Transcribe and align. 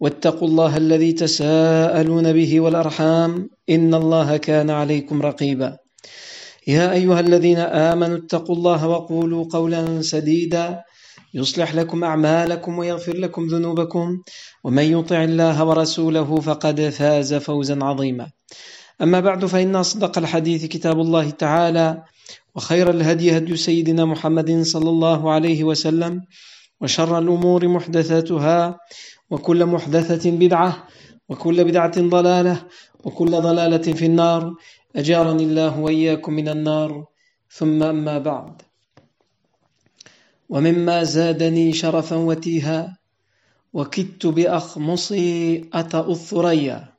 واتقوا 0.00 0.48
الله 0.48 0.76
الذي 0.76 1.12
تساءلون 1.12 2.32
به 2.32 2.60
والأرحام 2.60 3.50
إن 3.70 3.94
الله 3.94 4.36
كان 4.36 4.70
عليكم 4.70 5.22
رقيبا. 5.22 5.76
يا 6.66 6.92
أيها 6.92 7.20
الذين 7.20 7.58
آمنوا 7.58 8.16
اتقوا 8.16 8.56
الله 8.56 8.88
وقولوا 8.88 9.44
قولا 9.50 10.02
سديدا. 10.02 10.82
يصلح 11.34 11.74
لكم 11.74 12.04
أعمالكم 12.04 12.78
ويغفر 12.78 13.16
لكم 13.16 13.46
ذنوبكم. 13.46 14.22
ومن 14.64 14.82
يطع 14.82 15.24
الله 15.24 15.64
ورسوله 15.64 16.40
فقد 16.40 16.80
فاز 16.80 17.34
فوزا 17.34 17.78
عظيما. 17.84 18.26
أما 19.02 19.20
بعد 19.20 19.46
فإن 19.46 19.76
أصدق 19.76 20.18
الحديث 20.18 20.64
كتاب 20.64 21.00
الله 21.00 21.30
تعالى 21.30 22.02
وخير 22.54 22.90
الهدي 22.90 23.36
هدي 23.36 23.56
سيدنا 23.56 24.04
محمد 24.04 24.62
صلى 24.62 24.90
الله 24.90 25.30
عليه 25.32 25.64
وسلم 25.64 26.20
وشر 26.80 27.18
الأمور 27.18 27.68
محدثاتها 27.68 28.78
وكل 29.30 29.66
محدثة 29.66 30.30
بدعة 30.30 30.88
وكل 31.28 31.64
بدعة 31.64 32.00
ضلالة 32.00 32.66
وكل 33.04 33.30
ضلالة 33.30 33.92
في 33.92 34.06
النار. 34.06 34.54
أجارني 34.96 35.44
الله 35.44 35.80
وإياكم 35.80 36.32
من 36.32 36.48
النار. 36.48 37.06
ثم 37.50 37.82
أما 37.82 38.18
بعد. 38.18 38.62
ومما 40.48 41.04
زادني 41.04 41.72
شرفا 41.72 42.16
وتيها 42.16 42.98
وكدت 43.72 44.26
بأخمصي 44.26 45.64
أتأ 45.72 46.10
الثريا 46.10 46.94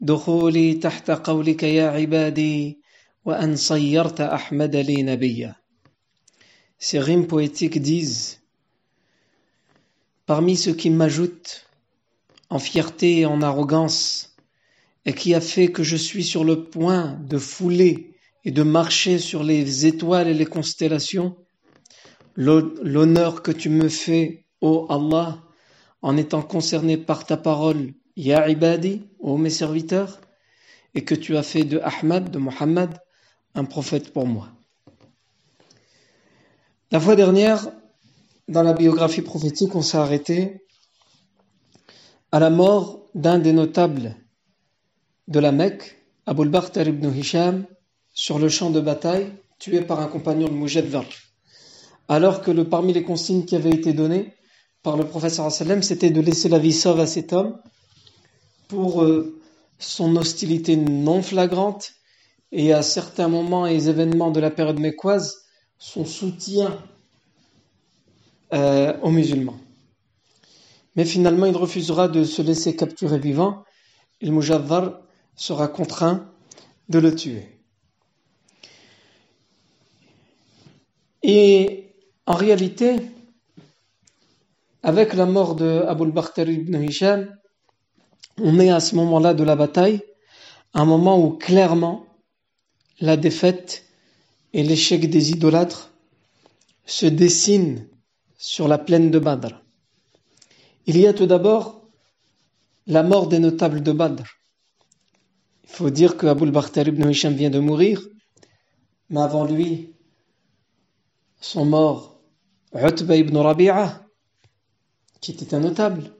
دخولي 0.00 0.74
تحت 0.74 1.10
قولك 1.10 1.62
يا 1.62 1.88
عبادي 1.88 2.78
وأن 3.24 3.56
صيرت 3.56 4.20
أحمد 4.20 4.76
لي 4.76 5.02
نبيا. 5.02 5.54
Rimes 6.92 7.26
poétiques 7.26 7.78
disent 7.78 8.43
Parmi 10.26 10.56
ceux 10.56 10.74
qui 10.74 10.90
m'ajoutent 10.90 11.66
en 12.48 12.58
fierté 12.58 13.20
et 13.20 13.26
en 13.26 13.42
arrogance, 13.42 14.34
et 15.04 15.12
qui 15.12 15.34
a 15.34 15.40
fait 15.40 15.68
que 15.68 15.82
je 15.82 15.96
suis 15.96 16.24
sur 16.24 16.44
le 16.44 16.64
point 16.64 17.18
de 17.28 17.38
fouler 17.38 18.14
et 18.44 18.50
de 18.50 18.62
marcher 18.62 19.18
sur 19.18 19.42
les 19.42 19.86
étoiles 19.86 20.28
et 20.28 20.34
les 20.34 20.46
constellations, 20.46 21.36
l'honneur 22.36 23.42
que 23.42 23.52
tu 23.52 23.68
me 23.68 23.88
fais, 23.88 24.46
ô 24.60 24.86
Allah, 24.88 25.42
en 26.02 26.16
étant 26.16 26.42
concerné 26.42 26.96
par 26.96 27.26
ta 27.26 27.36
parole, 27.36 27.94
Ya 28.16 28.48
Ibadi, 28.48 29.08
ô 29.18 29.36
mes 29.36 29.50
serviteurs, 29.50 30.20
et 30.94 31.04
que 31.04 31.14
tu 31.14 31.36
as 31.36 31.42
fait 31.42 31.64
de 31.64 31.80
Ahmad, 31.80 32.30
de 32.30 32.38
Muhammad, 32.38 32.98
un 33.54 33.64
prophète 33.64 34.12
pour 34.12 34.26
moi. 34.26 34.48
La 36.90 37.00
fois 37.00 37.16
dernière, 37.16 37.70
dans 38.48 38.62
la 38.62 38.72
biographie 38.72 39.22
prophétique, 39.22 39.74
on 39.74 39.82
s'est 39.82 39.98
arrêté 39.98 40.66
à 42.32 42.38
la 42.38 42.50
mort 42.50 43.06
d'un 43.14 43.38
des 43.38 43.52
notables 43.52 44.16
de 45.28 45.40
la 45.40 45.52
Mecque, 45.52 46.04
Abul 46.26 46.48
Bakhtar 46.48 46.86
ibn 46.86 47.10
Hisham, 47.14 47.66
sur 48.12 48.38
le 48.38 48.48
champ 48.48 48.70
de 48.70 48.80
bataille, 48.80 49.32
tué 49.58 49.80
par 49.80 50.00
un 50.00 50.06
compagnon 50.06 50.48
de 50.48 50.52
Mujaddar. 50.52 51.04
Alors 52.08 52.42
que 52.42 52.50
le, 52.50 52.68
parmi 52.68 52.92
les 52.92 53.02
consignes 53.02 53.44
qui 53.44 53.56
avaient 53.56 53.70
été 53.70 53.92
données 53.92 54.34
par 54.82 54.96
le 54.96 55.06
professeur 55.06 55.50
sallam, 55.50 55.82
c'était 55.82 56.10
de 56.10 56.20
laisser 56.20 56.48
la 56.48 56.58
vie 56.58 56.72
sauve 56.72 57.00
à 57.00 57.06
cet 57.06 57.32
homme 57.32 57.58
pour 58.68 59.02
euh, 59.02 59.40
son 59.78 60.16
hostilité 60.16 60.76
non 60.76 61.22
flagrante 61.22 61.92
et 62.52 62.72
à 62.72 62.82
certains 62.82 63.28
moments 63.28 63.66
et 63.66 63.88
événements 63.88 64.30
de 64.30 64.40
la 64.40 64.50
période 64.50 64.78
mécoise, 64.78 65.44
son 65.78 66.04
soutien 66.04 66.78
euh, 68.52 68.96
aux 69.02 69.10
musulmans. 69.10 69.58
Mais 70.96 71.04
finalement, 71.04 71.46
il 71.46 71.56
refusera 71.56 72.08
de 72.08 72.24
se 72.24 72.42
laisser 72.42 72.76
capturer 72.76 73.18
vivant 73.18 73.64
et 74.20 74.26
le 74.26 74.32
Mujaddar 74.32 75.00
sera 75.34 75.68
contraint 75.68 76.30
de 76.88 76.98
le 76.98 77.14
tuer. 77.14 77.48
Et 81.22 81.94
en 82.26 82.34
réalité, 82.34 82.96
avec 84.82 85.14
la 85.14 85.26
mort 85.26 85.56
de 85.56 85.82
Abu 85.88 86.12
Bakhtar 86.12 86.48
ibn 86.48 86.80
Hisham, 86.82 87.34
on 88.38 88.60
est 88.60 88.70
à 88.70 88.80
ce 88.80 88.94
moment-là 88.96 89.32
de 89.32 89.42
la 89.42 89.56
bataille, 89.56 90.02
un 90.74 90.84
moment 90.84 91.18
où 91.18 91.30
clairement 91.30 92.04
la 93.00 93.16
défaite 93.16 93.84
et 94.52 94.62
l'échec 94.62 95.08
des 95.08 95.30
idolâtres 95.30 95.92
se 96.84 97.06
dessinent 97.06 97.86
sur 98.44 98.68
la 98.68 98.76
plaine 98.76 99.10
de 99.10 99.18
Badr. 99.18 99.54
Il 100.84 100.98
y 100.98 101.06
a 101.06 101.14
tout 101.14 101.24
d'abord 101.24 101.88
la 102.86 103.02
mort 103.02 103.26
des 103.26 103.38
notables 103.38 103.82
de 103.82 103.90
Badr. 103.90 104.24
Il 105.62 105.70
faut 105.70 105.88
dire 105.88 106.18
que 106.18 106.26
Abu 106.26 106.50
Bakhtar 106.50 106.86
ibn 106.86 107.08
Hisham 107.08 107.32
vient 107.32 107.48
de 107.48 107.58
mourir, 107.58 108.06
mais 109.08 109.22
avant 109.22 109.46
lui 109.46 109.94
sont 111.40 111.64
morts 111.64 112.20
Utba 112.74 113.16
ibn 113.16 113.34
Rabi'a, 113.38 114.02
qui 115.22 115.32
était 115.32 115.54
un 115.54 115.60
notable, 115.60 116.12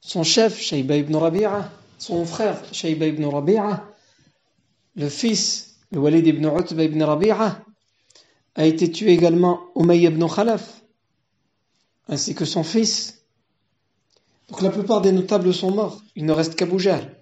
son 0.00 0.22
chef 0.22 0.60
Shayba 0.60 0.94
ibn 0.96 1.16
Rabi'a, 1.16 1.72
son 1.98 2.24
frère 2.24 2.62
Shayba 2.72 3.06
ibn 3.06 3.24
Rabi'a, 3.24 3.84
le 4.94 5.08
fils, 5.08 5.80
le 5.90 5.98
Walid 5.98 6.24
ibn 6.24 6.46
Utba 6.46 6.84
ibn 6.84 7.02
Rabi'a, 7.02 7.64
a 8.54 8.64
été 8.64 8.92
tué 8.92 9.10
également 9.10 9.58
Umayy 9.74 10.04
ibn 10.04 10.24
Khalaf, 10.28 10.83
ainsi 12.08 12.34
que 12.34 12.44
son 12.44 12.62
fils. 12.62 13.24
Donc 14.48 14.60
la 14.62 14.70
plupart 14.70 15.00
des 15.00 15.12
notables 15.12 15.52
sont 15.54 15.70
morts. 15.70 16.02
Il 16.16 16.26
ne 16.26 16.32
reste 16.32 16.54
qu'Abu 16.54 16.78
Jahl. 16.78 17.16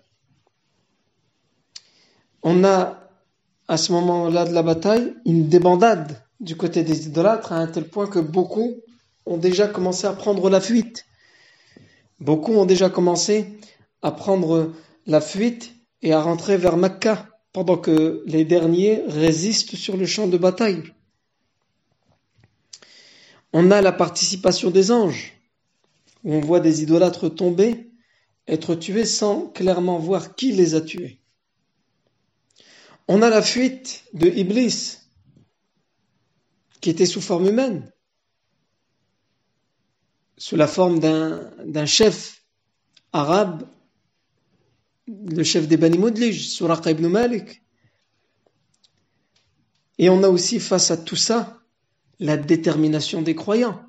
On 2.42 2.64
a, 2.64 3.08
à 3.68 3.76
ce 3.76 3.92
moment-là 3.92 4.44
de 4.44 4.52
la 4.52 4.62
bataille, 4.62 5.14
une 5.24 5.48
débandade 5.48 6.22
du 6.40 6.56
côté 6.56 6.82
des 6.82 7.06
idolâtres 7.06 7.52
à 7.52 7.56
un 7.56 7.68
tel 7.68 7.88
point 7.88 8.08
que 8.08 8.18
beaucoup 8.18 8.74
ont 9.26 9.38
déjà 9.38 9.68
commencé 9.68 10.06
à 10.06 10.12
prendre 10.12 10.50
la 10.50 10.60
fuite. 10.60 11.04
Beaucoup 12.18 12.52
ont 12.52 12.66
déjà 12.66 12.90
commencé 12.90 13.58
à 14.02 14.10
prendre 14.10 14.72
la 15.06 15.20
fuite 15.20 15.72
et 16.02 16.12
à 16.12 16.20
rentrer 16.20 16.56
vers 16.56 16.76
Mecca 16.76 17.28
pendant 17.52 17.76
que 17.76 18.22
les 18.26 18.44
derniers 18.44 19.02
résistent 19.06 19.76
sur 19.76 19.96
le 19.96 20.06
champ 20.06 20.26
de 20.26 20.38
bataille. 20.38 20.82
On 23.52 23.70
a 23.70 23.82
la 23.82 23.92
participation 23.92 24.70
des 24.70 24.90
anges, 24.90 25.34
où 26.24 26.34
on 26.34 26.40
voit 26.40 26.60
des 26.60 26.82
idolâtres 26.82 27.28
tomber, 27.28 27.90
être 28.48 28.74
tués 28.74 29.04
sans 29.04 29.48
clairement 29.48 29.98
voir 29.98 30.34
qui 30.34 30.52
les 30.52 30.74
a 30.74 30.80
tués. 30.80 31.20
On 33.08 33.22
a 33.22 33.28
la 33.28 33.42
fuite 33.42 34.04
de 34.14 34.28
Iblis, 34.28 34.98
qui 36.80 36.90
était 36.90 37.06
sous 37.06 37.20
forme 37.20 37.48
humaine, 37.48 37.92
sous 40.38 40.56
la 40.56 40.66
forme 40.66 40.98
d'un 40.98 41.86
chef 41.86 42.44
arabe, 43.12 43.68
le 45.06 45.44
chef 45.44 45.68
des 45.68 45.76
Bani 45.76 45.98
Mudlij, 45.98 46.48
Suraqa 46.48 46.90
ibn 46.90 47.06
Malik. 47.06 47.62
Et 49.98 50.08
on 50.08 50.22
a 50.22 50.28
aussi 50.28 50.58
face 50.58 50.90
à 50.90 50.96
tout 50.96 51.16
ça 51.16 51.61
la 52.18 52.36
détermination 52.36 53.22
des 53.22 53.34
croyants. 53.34 53.80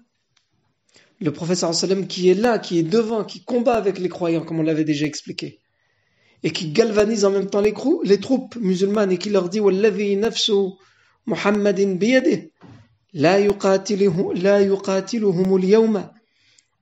Le 1.20 1.32
professeur 1.32 1.74
sallam 1.74 2.08
qui 2.08 2.30
est 2.30 2.34
là, 2.34 2.60
qui 2.60 2.80
est 2.80 2.84
devant, 2.84 3.24
qui 3.24 3.44
combat 3.44 3.76
avec 3.76 4.00
les 4.00 4.10
croyants, 4.10 4.44
comme 4.44 4.60
on 4.60 4.64
l'avait 4.64 4.84
déjà 4.84 5.06
expliqué, 5.06 5.60
et 6.44 6.52
qui 6.52 6.72
galvanise 6.72 7.26
en 7.26 7.32
même 7.32 7.50
temps 7.50 7.62
les, 7.62 7.74
les 8.04 8.20
troupes 8.20 8.56
musulmanes 8.58 9.12
et 9.12 9.18
qui 9.18 9.30
leur 9.30 9.50
dit 9.50 9.60
Wallavi 9.60 10.18
nafsu 10.18 10.74
Muhammadin 11.26 11.96
biyadih, 11.96 12.52
la 13.14 13.40
yuqatiluhum 13.40 14.36
al-yawma 15.56 16.14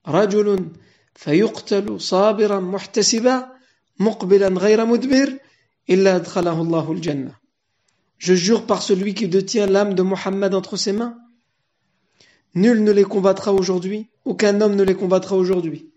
rajulun 0.05 0.71
fayuqtalu 1.15 1.99
sabiran 1.99 2.61
muhtasiba 2.61 3.53
muqbilan 3.99 4.55
ghayra 4.55 4.85
mudbir 4.85 5.27
illa 5.87 6.15
adkhalahu 6.15 6.61
Allahu 6.65 6.95
al-jannah. 6.95 7.35
Je 8.17 8.33
jure 8.33 8.65
par 8.65 8.81
celui 8.81 9.13
qui 9.13 9.27
détient 9.27 9.67
l'âme 9.67 9.93
de 9.93 10.03
Mohammed 10.03 10.53
entre 10.55 10.77
ses 10.77 10.93
mains, 10.93 11.17
nul 12.55 12.83
ne 12.83 12.91
les 12.91 13.03
combattra 13.03 13.53
aujourd'hui, 13.53 14.09
aucun 14.25 14.59
homme 14.61 14.75
ne 14.75 14.83
les 14.83 14.95
combattra 14.95 15.35
aujourd'hui. 15.35 15.91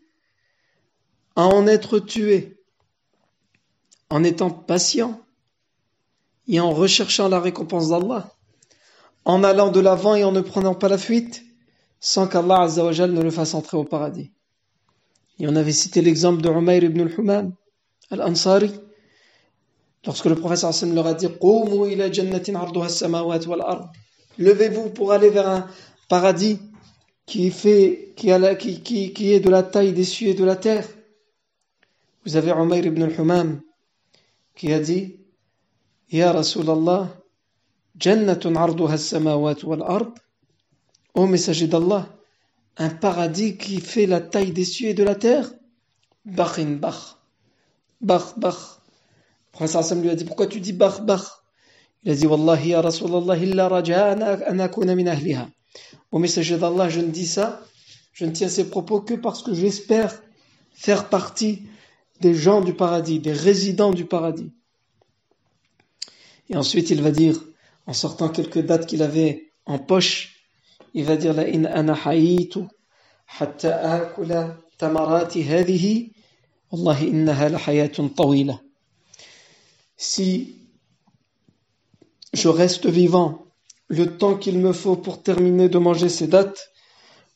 À 1.36 1.46
en 1.46 1.66
être 1.66 1.98
tué, 1.98 2.60
en 4.10 4.22
étant 4.22 4.50
patient 4.50 5.20
et 6.46 6.60
en 6.60 6.70
recherchant 6.70 7.28
la 7.28 7.40
récompense 7.40 7.88
d'Allah, 7.88 8.32
en 9.24 9.42
allant 9.42 9.70
de 9.70 9.80
l'avant 9.80 10.14
et 10.14 10.24
en 10.24 10.32
ne 10.32 10.40
prenant 10.40 10.74
pas 10.74 10.88
la 10.88 10.98
fuite, 10.98 11.42
sans 12.00 12.28
qu'Allah 12.28 12.68
ne 12.68 13.22
le 13.22 13.30
fasse 13.30 13.54
entrer 13.54 13.76
au 13.76 13.84
paradis. 13.84 14.30
Et 15.40 15.48
on 15.48 15.56
avait 15.56 15.72
cité 15.72 16.02
l'exemple 16.02 16.42
de 16.42 16.50
Umayr 16.50 16.84
ibn 16.84 17.00
al-Humam, 17.00 17.54
al-Ansari, 18.10 18.72
Lorsque 20.06 20.26
le 20.26 20.34
prophète 20.34 20.58
sallam 20.58 20.94
leur 20.94 21.06
a 21.06 21.14
dit 21.14 21.28
Levez-vous 24.36 24.90
pour 24.90 25.12
aller 25.12 25.30
vers 25.30 25.48
un 25.48 25.66
paradis 26.14 26.60
qui 27.26 27.48
est, 27.48 27.50
fait, 27.50 28.12
qui, 28.14 28.30
a 28.30 28.54
qui, 28.54 28.80
qui, 28.82 29.12
qui 29.12 29.32
est 29.32 29.40
de 29.40 29.50
la 29.50 29.64
taille 29.64 29.92
des 29.92 30.04
cieux 30.04 30.28
et 30.28 30.34
de 30.34 30.44
la 30.44 30.54
terre. 30.54 30.86
Vous 32.24 32.36
avez 32.36 32.52
Umayr 32.52 32.86
ibn 32.86 33.02
al-Humam 33.02 33.60
qui 34.54 34.72
a 34.72 34.78
dit 34.78 35.16
Ya 36.12 36.30
Rasulallah, 36.30 37.02
Jannatun 37.98 38.54
arduha 38.54 38.96
samawat 38.96 39.64
wal 39.64 39.82
ard. 39.82 40.12
Ô 41.14 41.26
messager 41.26 41.66
d'Allah, 41.66 42.06
un 42.76 42.90
paradis 42.90 43.56
qui 43.56 43.80
fait 43.80 44.06
la 44.06 44.20
taille 44.20 44.52
des 44.52 44.64
cieux 44.64 44.90
et 44.90 44.94
de 44.94 45.02
la 45.02 45.16
terre. 45.16 45.50
Bachin 46.24 46.76
bach. 46.84 47.18
Bach, 48.00 48.38
bach. 48.38 48.60
Le 49.58 50.00
lui 50.00 50.10
a 50.10 50.14
dit 50.14 50.24
Pourquoi 50.24 50.46
tu 50.46 50.60
dis 50.60 50.72
Bach, 50.72 51.00
Bach 51.00 51.42
Il 52.04 52.12
a 52.12 52.14
dit 52.14 52.28
Wallahi 52.28 52.68
ya 52.68 52.82
Rasulallah, 52.82 53.36
illa 53.36 53.68
raja'ana 53.68 54.48
an 54.48 54.58
akuna 54.60 54.94
min 54.94 55.08
ahliha. 55.08 55.48
Au 56.14 56.20
messager 56.20 56.56
d'Allah, 56.58 56.88
je 56.88 57.00
ne 57.00 57.10
dis 57.10 57.26
ça, 57.26 57.66
je 58.12 58.24
ne 58.24 58.30
tiens 58.30 58.48
ces 58.48 58.70
propos 58.70 59.00
que 59.00 59.14
parce 59.14 59.42
que 59.42 59.52
j'espère 59.52 60.22
faire 60.72 61.08
partie 61.08 61.64
des 62.20 62.36
gens 62.36 62.60
du 62.60 62.72
paradis, 62.72 63.18
des 63.18 63.32
résidents 63.32 63.90
du 63.90 64.04
paradis. 64.04 64.52
Et 66.50 66.56
ensuite, 66.56 66.90
il 66.90 67.02
va 67.02 67.10
dire, 67.10 67.42
en 67.88 67.92
sortant 67.94 68.28
quelques 68.28 68.60
dates 68.60 68.86
qu'il 68.86 69.02
avait 69.02 69.50
en 69.66 69.80
poche, 69.80 70.36
il 70.94 71.04
va 71.04 71.16
dire 71.16 71.34
La 71.34 71.48
in 71.48 71.64
ana 71.64 71.94
akula 73.64 74.56
tamarati 74.78 75.42
hadihi, 75.42 76.12
wallahi 76.70 77.08
innaha 77.08 78.60
si 79.96 80.58
je 82.32 82.48
reste 82.48 82.86
vivant 82.86 83.46
le 83.87 84.17
temps 84.17 84.35
qu'il 84.35 84.59
me 84.59 84.73
faut 84.73 84.95
pour 84.95 85.23
terminer 85.23 85.69
de 85.69 85.77
manger 85.77 86.09
ces 86.09 86.27
dates, 86.27 86.69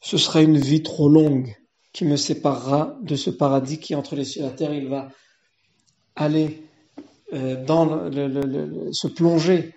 ce 0.01 0.17
sera 0.17 0.41
une 0.41 0.57
vie 0.57 0.83
trop 0.83 1.09
longue 1.09 1.55
qui 1.93 2.05
me 2.05 2.15
séparera 2.15 2.97
de 3.01 3.15
ce 3.15 3.29
paradis 3.29 3.79
qui 3.79 3.93
est 3.93 3.95
entre 3.95 4.15
les 4.15 4.25
cieux 4.25 4.41
et 4.41 4.45
la 4.45 4.51
terre. 4.51 4.73
Il 4.73 4.87
va 4.87 5.09
aller 6.15 6.63
euh, 7.33 7.63
dans 7.65 7.85
le, 7.85 8.91
se 8.91 9.07
plonger 9.07 9.73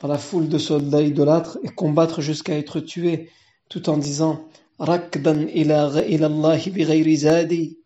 dans 0.00 0.08
la 0.08 0.18
foule 0.18 0.48
de 0.48 0.58
soldats 0.58 1.02
idolâtres 1.02 1.58
et 1.62 1.68
combattre 1.68 2.20
jusqu'à 2.20 2.56
être 2.56 2.80
tué 2.80 3.30
tout 3.68 3.88
en 3.88 3.96
disant 3.96 4.48
Rakdan 4.78 5.46
ila 5.48 5.86
Allah 5.86 6.56
bi 6.72 7.16
zadi 7.16 7.78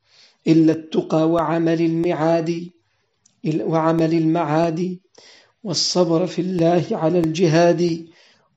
illa 0.44 0.74
tuqa 0.76 1.26
wa 1.26 1.44
amal 1.44 1.80
al-mi'adi 1.80 2.74
وعمل 3.46 4.12
المعاد 4.14 4.98
والصبر 5.64 6.26
في 6.26 6.40
الله 6.40 6.84
على 6.92 7.18
الجهاد 7.18 8.06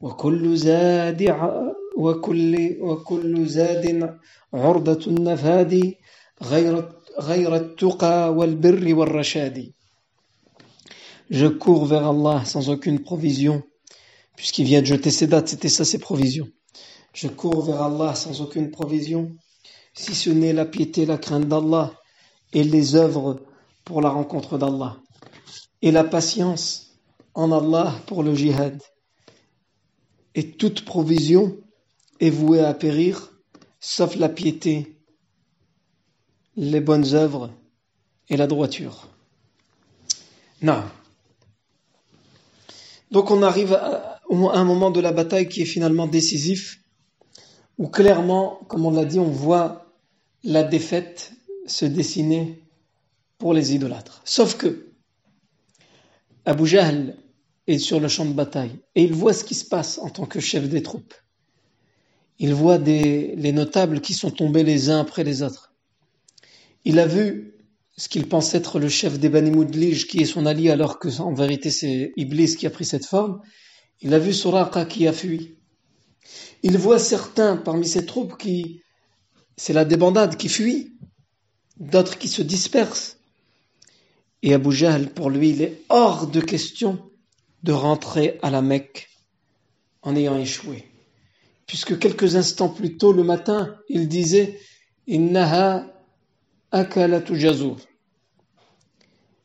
وكل 0.02 0.58
زاد 0.58 1.22
وكل 1.98 2.78
وكل 2.82 3.46
زاد 3.48 3.86
عرضة 4.54 5.04
النفاد 5.08 5.94
غير 6.44 6.92
غير 7.20 7.56
التقى 7.56 8.34
والبر 8.34 8.94
والرشاد 8.96 9.72
Je 11.30 11.48
cours 11.48 11.86
vers 11.86 12.08
Allah 12.08 12.46
sans 12.46 12.70
aucune 12.70 13.02
provision, 13.02 13.62
puisqu'il 14.38 14.64
vient 14.64 14.80
de 14.82 14.86
jeter 14.86 15.12
ses 15.12 15.28
dates, 15.28 15.50
c'était 15.50 15.68
ça 15.68 15.84
ses 15.84 16.00
provisions. 16.00 16.48
Je 17.14 17.28
cours 17.28 17.64
vers 17.64 17.82
Allah 17.82 18.16
sans 18.16 18.40
aucune 18.40 18.72
provision, 18.72 19.36
si 19.94 20.16
ce 20.16 20.30
n'est 20.30 20.54
la 20.54 20.66
piété, 20.66 21.06
la 21.06 21.18
crainte 21.18 21.50
d'Allah 21.50 21.92
et 22.54 22.64
les 22.64 22.96
œuvres 22.96 23.42
pour 23.84 24.02
la 24.02 24.10
rencontre 24.10 24.58
d'Allah 24.58 24.98
et 25.82 25.92
la 25.92 26.06
patience 26.06 26.98
en 27.34 27.52
Allah 27.52 27.94
pour 28.08 28.24
le 28.24 28.34
jihad. 28.34 28.82
et 30.35 30.53
toute 30.53 30.85
provision 30.85 31.57
est 32.21 32.31
vouée 32.31 32.61
à 32.61 32.75
périr, 32.75 33.33
sauf 33.81 34.17
la 34.17 34.29
piété, 34.29 34.97
les 36.57 36.81
bonnes 36.81 37.15
œuvres 37.15 37.51
et 38.29 38.37
la 38.37 38.47
droiture. 38.47 39.09
Non. 40.63 40.83
Donc 43.11 43.31
on 43.31 43.43
arrive 43.43 43.75
à 43.75 44.21
un 44.31 44.65
moment 44.65 44.91
de 44.91 45.01
la 45.01 45.13
bataille 45.13 45.49
qui 45.49 45.63
est 45.63 45.67
finalement 45.67 46.07
décisif, 46.07 46.81
où 47.79 47.89
clairement, 47.89 48.61
comme 48.69 48.87
on 48.87 48.91
l'a 48.91 49.05
dit, 49.05 49.19
on 49.19 49.31
voit 49.31 49.93
la 50.45 50.63
défaite 50.63 51.33
se 51.67 51.85
dessiner 51.85 52.63
pour 53.39 53.55
les 53.55 53.75
idolâtres. 53.75 54.23
Sauf 54.25 54.57
que 54.57 54.93
Abu 56.45 56.67
Jahl 56.67 57.17
sur 57.79 58.01
le 58.01 58.09
champ 58.09 58.25
de 58.25 58.33
bataille 58.33 58.79
et 58.95 59.03
il 59.03 59.13
voit 59.13 59.33
ce 59.33 59.45
qui 59.45 59.55
se 59.55 59.65
passe 59.65 59.99
en 59.99 60.11
tant 60.11 60.27
que 60.27 60.41
chef 60.41 60.69
des 60.69 60.83
troupes. 60.83 61.15
Il 62.39 62.55
voit 62.55 62.79
des, 62.79 63.35
les 63.37 63.53
notables 63.53 64.01
qui 64.01 64.15
sont 64.15 64.31
tombés 64.31 64.65
les 64.65 64.91
uns 64.91 65.01
après 65.01 65.25
les 65.25 65.43
autres. 65.43 65.73
Il 66.85 66.99
a 66.99 67.07
vu 67.07 67.55
ce 67.97 68.09
qu'il 68.09 68.27
pense 68.29 68.55
être 68.55 68.79
le 68.79 68.89
chef 68.89 69.19
des 69.19 69.29
Bani 69.29 69.51
Moudlij 69.51 70.07
qui 70.07 70.23
est 70.23 70.27
son 70.27 70.47
allié 70.47 70.71
alors 70.71 70.99
que 70.99 71.21
en 71.21 71.35
vérité 71.35 71.71
c'est 71.71 72.13
Iblis 72.17 72.57
qui 72.57 72.67
a 72.67 72.71
pris 72.71 72.85
cette 72.85 73.07
forme. 73.07 73.41
Il 74.01 74.15
a 74.15 74.19
vu 74.19 74.33
Suraqa 74.33 74.85
qui 74.85 75.07
a 75.07 75.13
fui. 75.13 75.57
Il 76.63 76.79
voit 76.79 76.99
certains 76.99 77.57
parmi 77.57 77.87
ses 77.87 78.07
troupes 78.07 78.37
qui, 78.37 78.83
c'est 79.57 79.73
la 79.73 79.85
débandade 79.85 80.37
qui 80.37 80.49
fuit, 80.49 80.97
d'autres 81.79 82.19
qui 82.19 82.29
se 82.29 82.43
dispersent. 82.43 83.19
Et 84.43 84.55
Abu 84.55 84.73
Jahl, 84.73 85.09
pour 85.11 85.31
lui, 85.31 85.51
il 85.51 85.63
est 85.63 85.83
hors 85.89 86.27
de 86.27 86.41
question 86.41 86.99
de 87.63 87.73
rentrer 87.73 88.39
à 88.43 88.51
la 88.51 88.63
Mecque 88.63 89.09
en 90.03 90.17
ayant 90.17 90.39
échoué. 90.39 90.89
Puisque 91.67 91.99
quelques 91.99 92.37
instants 92.37 92.69
plus 92.69 92.97
tôt 92.97 93.13
le 93.13 93.25
matin, 93.25 93.77
il 93.89 94.09
disait 94.09 94.61
Innaha. 95.07 95.87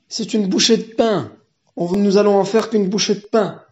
C'est 0.08 0.34
une 0.34 0.48
bouchée 0.48 0.78
de 0.78 0.94
pain. 0.96 1.36
Nous 1.76 2.18
allons 2.18 2.38
en 2.38 2.46
faire 2.46 2.70
qu'une 2.70 2.90
bouchée 2.90 3.16
de 3.16 3.28
pain. 3.32 3.64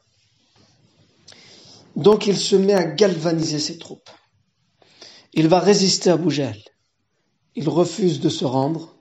Donc 1.96 2.28
il 2.28 2.38
se 2.38 2.56
met 2.56 2.74
à 2.74 2.84
galvaniser 2.84 3.60
ses 3.60 3.78
troupes. 3.78 4.10
Il 5.34 5.48
va 5.48 5.60
résister 5.60 6.10
à 6.10 6.20
Jahl. 6.30 6.58
Il 7.56 7.70
refuse 7.70 8.20
de 8.20 8.30
se 8.30 8.46
rendre. 8.46 8.98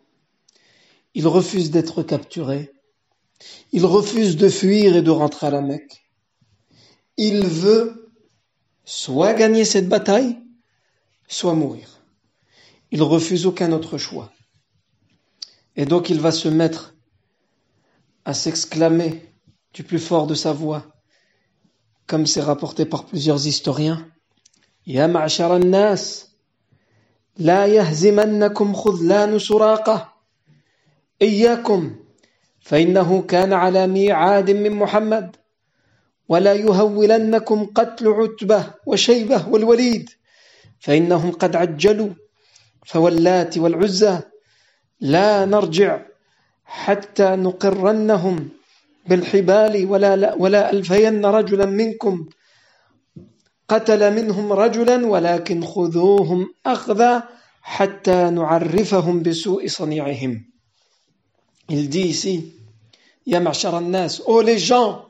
Il 1.15 1.27
refuse 1.27 1.71
d'être 1.71 2.03
capturé. 2.03 2.74
Il 3.73 3.85
refuse 3.85 4.37
de 4.37 4.49
fuir 4.49 4.97
et 4.97 5.03
de 5.03 5.11
rentrer 5.11 5.47
à 5.49 5.51
la 5.51 5.61
Mecque. 5.61 6.05
Il 7.17 7.47
veut 7.47 8.13
soit 8.85 9.35
gagner 9.35 9.65
cette 9.65 9.89
bataille, 9.89 10.39
soit 11.29 11.55
mourir. 11.55 12.01
Il 12.91 13.03
refuse 13.03 13.47
aucun 13.47 13.73
autre 13.73 13.99
choix. 13.99 14.33
Et 15.77 15.87
donc 15.87 16.11
il 16.11 16.21
va 16.21 16.31
se 16.31 16.49
mettre 16.49 16.95
à 18.25 18.35
s'exclamer 18.35 19.29
du 19.73 19.83
plus 19.83 19.99
fort 19.99 20.27
de 20.27 20.35
sa 20.35 20.53
voix, 20.53 20.87
comme 22.07 22.27
c'est 22.27 22.41
rapporté 22.41 22.87
par 22.87 23.07
plusieurs 23.07 23.47
historiens. 23.47 24.07
Ya 24.87 25.09
ma'shar 25.09 25.59
nas 25.59 26.29
la 27.37 27.67
yahzimannakum 27.69 28.75
khudlan 28.75 29.39
suraqa, 29.39 30.13
iyyakum 31.21 31.97
فإنه 32.65 33.23
كان 33.23 33.53
على 33.53 33.87
ميعاد 33.87 34.51
من 34.51 34.73
محمد. 34.73 35.37
ولا 36.29 36.53
يهولنكم 36.55 37.67
قتل 37.67 38.09
عتبة 38.09 38.61
وشيبة 38.87 39.49
والوليد. 39.49 40.11
فإنهم 40.81 41.33
قد 41.33 41.57
عجلوا 41.57 42.11
فواللات 42.87 43.59
والعزى. 43.59 44.19
لا 45.01 45.45
نرجع 45.45 46.01
حتى 46.65 47.29
نقرنهم 47.37 48.49
بالحبال 49.09 49.87
ولا, 49.87 50.35
ولا 50.35 50.73
ألفين 50.73 51.27
رجلا 51.27 51.67
منكم. 51.67 52.29
قتل 53.69 54.15
منهم 54.17 54.53
رجلا 54.53 55.07
ولكن 55.07 55.65
خذوهم 55.65 56.55
أخذا 56.67 57.23
حتى 57.63 58.31
نعرفهم 58.31 59.23
بسوء 59.23 59.67
صنيعهم. 59.69 60.54
Il 61.69 61.89
dit 61.89 62.03
ici, 62.03 62.55
Ya 63.27 63.41
nas 63.41 64.21
oh 64.27 64.43
les 64.43 64.59
gens, 64.59 65.09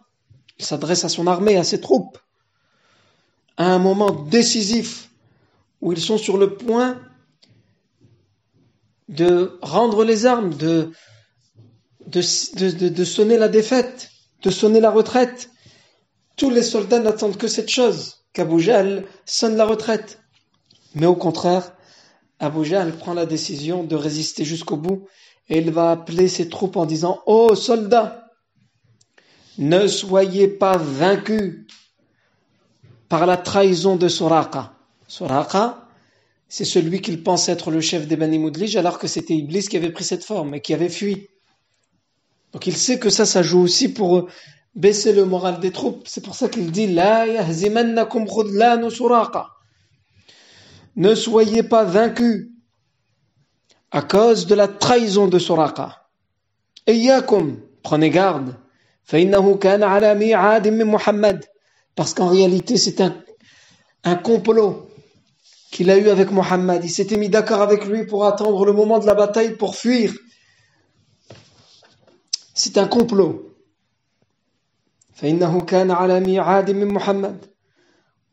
il 0.58 0.64
s'adresse 0.64 1.04
à 1.04 1.08
son 1.08 1.26
armée, 1.26 1.56
à 1.56 1.64
ses 1.64 1.80
troupes, 1.80 2.18
à 3.56 3.66
un 3.66 3.78
moment 3.78 4.10
décisif 4.12 5.10
où 5.80 5.92
ils 5.92 6.00
sont 6.00 6.18
sur 6.18 6.38
le 6.38 6.54
point 6.54 7.00
de 9.08 9.58
rendre 9.62 10.04
les 10.04 10.26
armes, 10.26 10.54
de 10.54 10.92
sonner 12.22 13.36
la 13.36 13.48
défaite, 13.48 14.10
de 14.42 14.50
sonner 14.50 14.80
la 14.80 14.90
retraite. 14.90 15.50
Tous 16.36 16.50
les 16.50 16.62
soldats 16.62 17.00
n'attendent 17.00 17.36
que 17.36 17.48
cette 17.48 17.70
chose, 17.70 18.24
qu'Abu 18.32 18.60
Jahl 18.60 19.06
sonne 19.24 19.56
la 19.56 19.64
retraite. 19.64 20.20
Mais 20.94 21.06
au 21.06 21.16
contraire, 21.16 21.74
Abu 22.38 22.64
Jahl 22.64 22.92
prend 22.96 23.14
la 23.14 23.26
décision 23.26 23.84
de 23.84 23.96
résister 23.96 24.44
jusqu'au 24.44 24.76
bout 24.76 25.06
et 25.48 25.58
il 25.58 25.70
va 25.70 25.90
appeler 25.90 26.28
ses 26.28 26.48
troupes 26.48 26.76
en 26.76 26.86
disant 26.86 27.20
Ô 27.26 27.48
oh, 27.50 27.54
soldats, 27.54 28.30
ne 29.58 29.86
soyez 29.86 30.48
pas 30.48 30.76
vaincus 30.76 31.66
par 33.08 33.26
la 33.26 33.36
trahison 33.36 33.96
de 33.96 34.08
Soraka. 34.08 34.72
Soraka, 35.06 35.86
c'est 36.48 36.64
celui 36.64 37.00
qu'il 37.00 37.22
pense 37.22 37.48
être 37.48 37.70
le 37.70 37.80
chef 37.80 38.06
des 38.06 38.16
Bani 38.16 38.38
Moudlij 38.38 38.76
alors 38.76 38.98
que 38.98 39.06
c'était 39.06 39.34
Iblis 39.34 39.68
qui 39.68 39.76
avait 39.76 39.92
pris 39.92 40.04
cette 40.04 40.24
forme 40.24 40.54
et 40.54 40.60
qui 40.60 40.74
avait 40.74 40.88
fui. 40.88 41.28
Donc 42.52 42.66
il 42.66 42.76
sait 42.76 42.98
que 42.98 43.10
ça, 43.10 43.26
ça 43.26 43.42
joue 43.42 43.60
aussi 43.60 43.92
pour 43.92 44.28
baisser 44.74 45.12
le 45.12 45.24
moral 45.24 45.60
des 45.60 45.72
troupes. 45.72 46.06
C'est 46.06 46.24
pour 46.24 46.34
ça 46.34 46.48
qu'il 46.48 46.70
dit 46.70 46.86
La 46.86 47.26
yahzimannakum 47.26 48.26
khudlanu 48.26 48.90
Soraka. 48.90 49.48
Ne 50.96 51.14
soyez 51.14 51.62
pas 51.62 51.84
vaincus 51.84 52.53
à 53.93 54.01
cause 54.01 54.45
de 54.45 54.55
la 54.55 54.67
trahison 54.67 55.27
de 55.27 55.39
Suraka. 55.39 56.05
Iyakum, 56.87 57.59
prenez 57.83 58.09
garde. 58.09 58.55
Parce 61.95 62.13
qu'en 62.13 62.27
réalité, 62.27 62.77
c'est 62.77 63.01
un, 63.01 63.15
un 64.03 64.15
complot 64.15 64.89
qu'il 65.71 65.89
a 65.89 65.97
eu 65.97 66.09
avec 66.09 66.31
Muhammad. 66.31 66.83
Il 66.83 66.89
s'était 66.89 67.17
mis 67.17 67.29
d'accord 67.29 67.61
avec 67.61 67.85
lui 67.85 68.05
pour 68.05 68.25
attendre 68.25 68.65
le 68.65 68.73
moment 68.73 68.99
de 68.99 69.05
la 69.05 69.15
bataille 69.15 69.55
pour 69.55 69.75
fuir. 69.75 70.13
C'est 72.53 72.77
un 72.77 72.87
complot. 72.87 73.49
فإنه 75.19 75.61
كان 75.61 75.91
على 75.91 76.19
ميعاد 76.19 76.71
من 76.71 76.87
محمد 76.87 77.45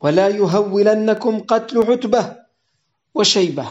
ولا 0.00 0.28
يهولنكم 0.28 1.40
قتل 1.40 1.82
عتبة 1.82 2.36
وشيبة 3.14 3.66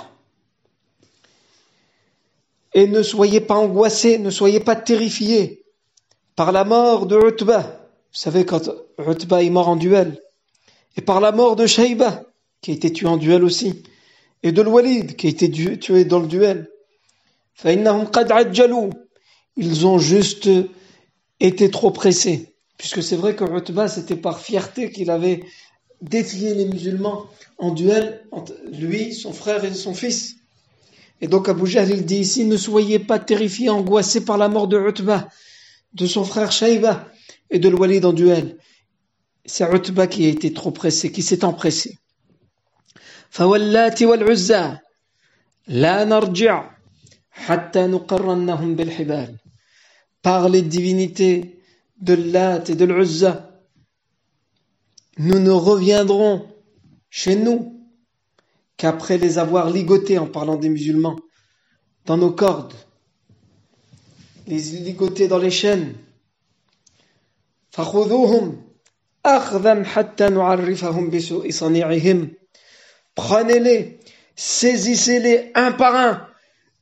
et 2.75 2.87
ne 2.87 3.03
soyez 3.03 3.41
pas 3.41 3.57
angoissés, 3.57 4.19
ne 4.19 4.31
soyez 4.31 4.61
pas 4.61 4.77
terrifiés 4.77 5.65
par 6.37 6.53
la 6.53 6.65
mort 6.65 7.07
de 7.07 7.17
Utbah. 7.17 7.63
Vous 8.13 8.19
savez, 8.19 8.45
quand 8.45 8.71
Utbah 8.99 9.43
est 9.43 9.51
mort 9.51 9.69
en 9.69 9.77
duel, 9.77 10.21
et 10.97 11.01
par 11.01 11.21
la 11.21 11.33
mort 11.33 11.57
de 11.57 11.67
Shayba, 11.67 12.25
qui 12.61 12.71
a 12.73 12.75
été 12.75 12.93
tué 12.93 13.07
en 13.07 13.17
duel 13.17 13.45
aussi, 13.45 13.83
et 14.43 14.53
de 14.53 14.63
Walid, 14.63 15.17
qui 15.17 15.27
a 15.27 15.31
été 15.31 15.51
tué 15.51 16.05
dans 16.05 16.19
le 16.19 16.27
duel. 16.27 16.71
Ils 19.57 19.87
ont 19.87 19.99
juste 19.99 20.49
été 21.41 21.71
trop 21.71 21.91
pressés. 21.91 22.55
Puisque 22.79 23.03
c'est 23.03 23.17
vrai 23.17 23.37
que 23.37 23.45
Utbah, 23.45 23.89
c'était 23.89 24.17
par 24.17 24.41
fierté 24.41 24.91
qu'il 24.91 25.11
avait 25.11 25.45
défié 26.01 26.55
les 26.55 26.65
musulmans 26.65 27.27
en 27.59 27.73
duel 27.73 28.27
entre 28.33 28.55
lui, 28.73 29.13
son 29.13 29.35
frère 29.35 29.65
et 29.65 29.75
son 29.75 29.93
fils. 29.93 30.37
Et 31.22 31.28
donc 31.28 31.48
Abu 31.50 31.66
Jahl 31.68 31.90
il 31.90 32.06
dit 32.06 32.18
ici, 32.18 32.46
ne 32.46 32.58
soyez 32.58 33.00
pas 33.00 33.20
terrifiés, 33.20 33.70
angoissés 33.70 34.26
par 34.26 34.38
la 34.38 34.50
mort 34.50 34.68
de 34.68 34.78
Utbah, 34.78 35.28
de 35.94 36.06
son 36.08 36.24
frère 36.24 36.52
Shayba 36.52 37.08
et 37.50 37.60
de 37.60 37.70
l'Walid 37.70 38.06
en 38.06 38.14
duel. 38.14 38.58
C'est 39.46 39.66
Utbah 39.72 40.08
qui 40.08 40.26
a 40.26 40.30
été 40.30 40.54
trop 40.54 40.72
pressé, 40.72 41.12
qui 41.12 41.22
s'est 41.22 41.46
empressé. 41.46 41.98
فواللات 43.36 44.04
والعزى 44.04 44.78
لا 45.68 46.04
نرجع 46.04 46.70
حتى 47.32 47.88
نقرنهم 47.88 48.76
بالحبال 48.76 49.36
par 50.22 50.50
les 50.50 50.62
divinités 50.62 51.60
de 52.02 52.14
Lat 52.14 52.64
et 52.70 52.76
de 52.76 52.86
l'Uzza 52.86 53.62
nous 55.18 55.40
ne 55.40 55.52
reviendrons 55.52 56.48
chez 57.10 57.36
nous 57.36 57.79
qu'après 58.81 59.19
les 59.19 59.37
avoir 59.37 59.69
ligotés 59.69 60.17
en 60.19 60.27
parlant 60.27 60.57
des 60.57 60.71
musulmans 60.71 61.17
dans 62.07 62.17
nos 62.17 62.33
cordes, 62.33 62.73
les 64.47 64.59
ligoter 64.59 65.29
dans 65.29 65.37
les 65.37 65.51
chaînes. 65.51 65.97
Prenez-les, 73.15 74.01
saisissez-les 74.35 75.53
un 75.55 75.73
par 75.73 75.95
un, 75.95 76.27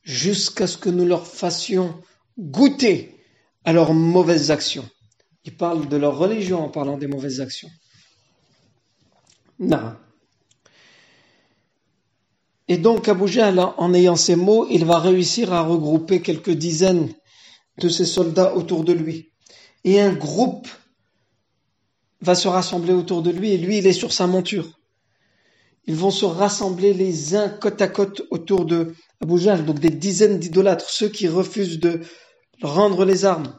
jusqu'à 0.03 0.67
ce 0.67 0.77
que 0.77 0.89
nous 0.89 1.05
leur 1.05 1.27
fassions 1.27 2.01
goûter 2.39 3.19
à 3.65 3.73
leurs 3.73 3.93
mauvaises 3.93 4.51
actions. 4.51 4.89
Il 5.43 5.57
parle 5.57 5.89
de 5.89 5.97
leur 5.97 6.17
religion 6.17 6.63
en 6.63 6.69
parlant 6.69 6.97
des 6.97 7.07
mauvaises 7.07 7.41
actions. 7.41 7.69
Non. 9.59 9.97
Et 12.69 12.77
donc 12.77 13.09
Abu 13.09 13.25
en 13.39 13.93
ayant 13.95 14.15
ces 14.15 14.35
mots, 14.35 14.67
il 14.69 14.85
va 14.85 14.99
réussir 14.99 15.51
à 15.51 15.63
regrouper 15.63 16.21
quelques 16.21 16.51
dizaines 16.51 17.11
de 17.79 17.89
ses 17.89 18.05
soldats 18.05 18.55
autour 18.55 18.83
de 18.83 18.93
lui. 18.93 19.31
Et 19.83 19.99
un 19.99 20.13
groupe 20.13 20.67
va 22.21 22.35
se 22.35 22.47
rassembler 22.47 22.93
autour 22.93 23.23
de 23.23 23.31
lui 23.31 23.51
et 23.51 23.57
lui, 23.57 23.79
il 23.79 23.87
est 23.87 23.93
sur 23.93 24.13
sa 24.13 24.27
monture. 24.27 24.79
Ils 25.87 25.95
vont 25.95 26.11
se 26.11 26.25
rassembler 26.25 26.93
les 26.93 27.35
uns 27.35 27.49
côte 27.49 27.81
à 27.81 27.87
côte 27.87 28.21
autour 28.29 28.65
de 28.65 28.93
Abu 29.19 29.43
donc 29.65 29.79
des 29.79 29.89
dizaines 29.89 30.37
d'idolâtres, 30.37 30.89
ceux 30.89 31.09
qui 31.09 31.27
refusent 31.27 31.79
de 31.79 32.01
rendre 32.61 33.03
les 33.03 33.25
armes, 33.25 33.51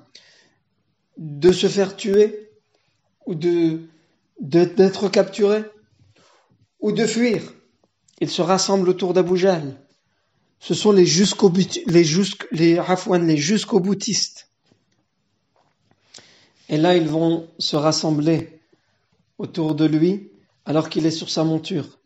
de 1.19 1.51
se 1.51 1.67
faire 1.67 1.97
tuer 1.97 2.51
ou 3.27 3.35
de 3.35 3.81
d'être 4.41 5.09
capturés 5.09 5.65
ou 6.79 6.93
de 6.93 7.05
fuir. 7.05 7.43
Ils 8.21 8.31
se 8.31 8.43
rassemblent 8.43 8.89
autour 8.89 9.15
d'Abu 9.15 9.37
Jahl. 9.37 9.81
Ce 10.59 10.75
sont 10.75 10.93
les 10.93 11.07
jusqu'au 11.07 11.51
les 11.87 12.05
jusqu 12.05 12.47
les 12.53 12.81
les 13.23 13.37
jusqu'au 13.37 13.81
boutistes. 13.81 14.51
Et 16.69 16.77
là, 16.77 16.97
ils 16.97 17.09
vont 17.09 17.49
se 17.59 17.77
rassembler 17.77 18.61
autour 19.39 19.75
de 19.75 19.87
lui 19.87 20.31
alors 20.67 20.89
qu'il 20.89 21.07
est 21.07 21.11
sur 21.11 21.31
sa 21.31 21.45
monture. 21.45 21.99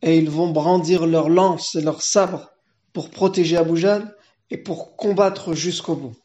Et 0.00 0.16
ils 0.16 0.30
vont 0.30 0.50
brandir 0.50 1.06
leurs 1.06 1.28
lances 1.28 1.74
et 1.74 1.80
leurs 1.80 2.02
sabres 2.02 2.50
pour 2.92 3.10
protéger 3.10 3.56
Abu 3.56 3.76
Jahl 3.76 4.16
et 4.50 4.56
pour 4.56 4.96
combattre 4.96 5.54
jusqu'au 5.54 5.96
bout. 5.96 6.16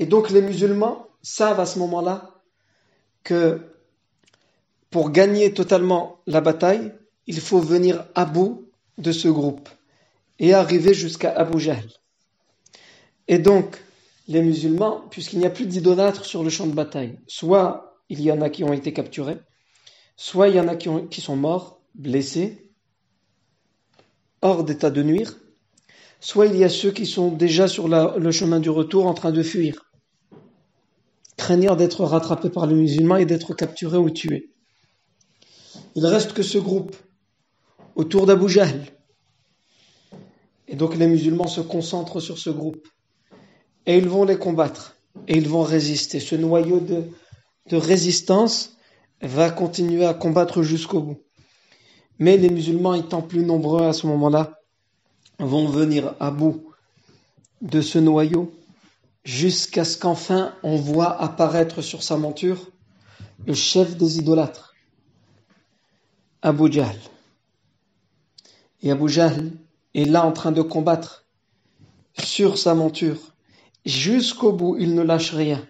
Et 0.00 0.06
donc 0.06 0.30
les 0.30 0.42
musulmans 0.42 1.06
savent 1.22 1.60
à 1.60 1.66
ce 1.66 1.78
moment-là 1.78 2.34
que 3.22 3.60
pour 4.90 5.10
gagner 5.10 5.54
totalement 5.54 6.20
la 6.26 6.40
bataille, 6.40 6.92
il 7.28 7.40
faut 7.40 7.60
venir 7.60 8.06
à 8.14 8.24
bout 8.24 8.70
de 8.96 9.12
ce 9.12 9.28
groupe 9.28 9.68
et 10.38 10.54
arriver 10.54 10.94
jusqu'à 10.94 11.30
Abu 11.30 11.60
Jahl. 11.60 11.84
Et 13.28 13.38
donc, 13.38 13.84
les 14.26 14.40
musulmans, 14.40 15.02
puisqu'il 15.10 15.38
n'y 15.38 15.46
a 15.46 15.50
plus 15.50 15.66
d'idolâtres 15.66 16.24
sur 16.24 16.42
le 16.42 16.48
champ 16.48 16.66
de 16.66 16.72
bataille, 16.72 17.18
soit 17.26 18.00
il 18.08 18.22
y 18.22 18.32
en 18.32 18.40
a 18.40 18.48
qui 18.48 18.64
ont 18.64 18.72
été 18.72 18.94
capturés, 18.94 19.36
soit 20.16 20.48
il 20.48 20.56
y 20.56 20.60
en 20.60 20.68
a 20.68 20.76
qui, 20.76 20.88
qui 21.10 21.20
sont 21.20 21.36
morts, 21.36 21.82
blessés, 21.94 22.72
hors 24.40 24.64
d'état 24.64 24.90
de 24.90 25.02
nuire, 25.02 25.36
soit 26.20 26.46
il 26.46 26.56
y 26.56 26.64
a 26.64 26.70
ceux 26.70 26.92
qui 26.92 27.04
sont 27.04 27.30
déjà 27.30 27.68
sur 27.68 27.88
le 27.88 28.30
chemin 28.32 28.58
du 28.58 28.70
retour 28.70 29.06
en 29.06 29.12
train 29.12 29.32
de 29.32 29.42
fuir, 29.42 29.92
craignant 31.36 31.76
d'être 31.76 32.04
rattrapés 32.04 32.50
par 32.50 32.66
les 32.66 32.74
musulmans 32.74 33.16
et 33.16 33.26
d'être 33.26 33.52
capturés 33.52 33.98
ou 33.98 34.08
tués. 34.08 34.50
Il 35.94 36.06
reste 36.06 36.32
que 36.32 36.42
ce 36.42 36.56
groupe 36.56 36.96
autour 37.98 38.26
d'Abu 38.26 38.48
Jahl. 38.48 38.86
Et 40.68 40.76
donc 40.76 40.96
les 40.96 41.08
musulmans 41.08 41.48
se 41.48 41.60
concentrent 41.60 42.20
sur 42.20 42.38
ce 42.38 42.48
groupe. 42.48 42.86
Et 43.86 43.98
ils 43.98 44.08
vont 44.08 44.24
les 44.24 44.38
combattre. 44.38 44.96
Et 45.26 45.36
ils 45.36 45.48
vont 45.48 45.62
résister. 45.62 46.20
Ce 46.20 46.36
noyau 46.36 46.80
de, 46.80 47.02
résistance 47.76 48.76
va 49.20 49.50
continuer 49.50 50.06
à 50.06 50.14
combattre 50.14 50.62
jusqu'au 50.62 51.00
bout. 51.00 51.20
Mais 52.20 52.36
les 52.36 52.50
musulmans, 52.50 52.94
étant 52.94 53.20
plus 53.20 53.44
nombreux 53.44 53.84
à 53.84 53.92
ce 53.92 54.06
moment-là, 54.06 54.60
vont 55.40 55.66
venir 55.66 56.14
à 56.20 56.30
bout 56.30 56.72
de 57.60 57.80
ce 57.80 57.98
noyau 57.98 58.52
jusqu'à 59.24 59.84
ce 59.84 59.98
qu'enfin 59.98 60.54
on 60.62 60.76
voit 60.76 61.20
apparaître 61.20 61.82
sur 61.82 62.02
sa 62.02 62.16
monture 62.16 62.70
le 63.46 63.54
chef 63.54 63.96
des 63.96 64.18
idolâtres 64.18 64.74
Abu 66.42 66.72
Jahl 66.72 66.96
Et 68.81 68.91
Abu 68.91 69.09
Jahl 69.09 69.51
est 69.93 70.05
là 70.05 70.25
en 70.25 70.31
train 70.31 70.51
de 70.51 70.61
combattre 70.61 71.25
sur 72.17 72.57
sa 72.57 72.73
monture. 72.73 73.19
Jusqu'au 73.85 74.51
bout, 74.51 74.77
il 74.79 74.95
ne 74.95 75.01
lâche 75.01 75.33
rien. 75.33 75.65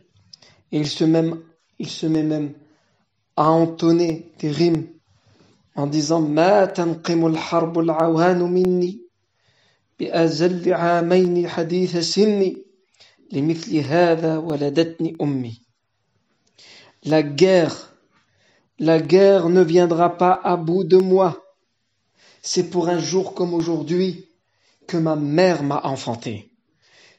Et 0.71 0.79
il 0.79 0.87
se, 0.87 1.03
même, 1.03 1.39
il 1.79 1.89
se 1.89 2.05
met 2.05 2.23
même 2.23 2.53
à 3.35 3.49
entonner 3.49 4.31
des 4.39 4.51
rimes 4.51 4.87
en 5.75 5.87
disant 5.87 6.21
ما 6.21 6.65
تنقم 6.65 7.27
الحرب 7.27 7.79
العوان 7.79 8.41
مني 8.41 9.01
بأزل 9.99 10.73
عامين 10.73 11.47
حديث 11.47 11.97
سني 11.97 12.57
لمثل 13.31 13.77
هذا 13.77 14.37
ولدتني 14.37 15.17
أمي 15.21 15.63
La 17.05 17.21
guerre, 17.21 17.93
la 18.79 18.97
guerre 19.01 19.49
ne 19.49 19.61
viendra 19.61 20.17
pas 20.17 20.39
à 20.41 20.55
bout 20.55 20.85
de 20.85 20.95
moi. 20.95 21.43
C'est 22.50 22.70
pour 22.70 22.88
un 22.88 22.98
jour 22.98 23.34
comme 23.34 23.52
aujourd'hui 23.52 24.24
que 24.86 24.96
ma 24.96 25.16
mère 25.16 25.62
m'a 25.62 25.82
enfanté. 25.84 26.50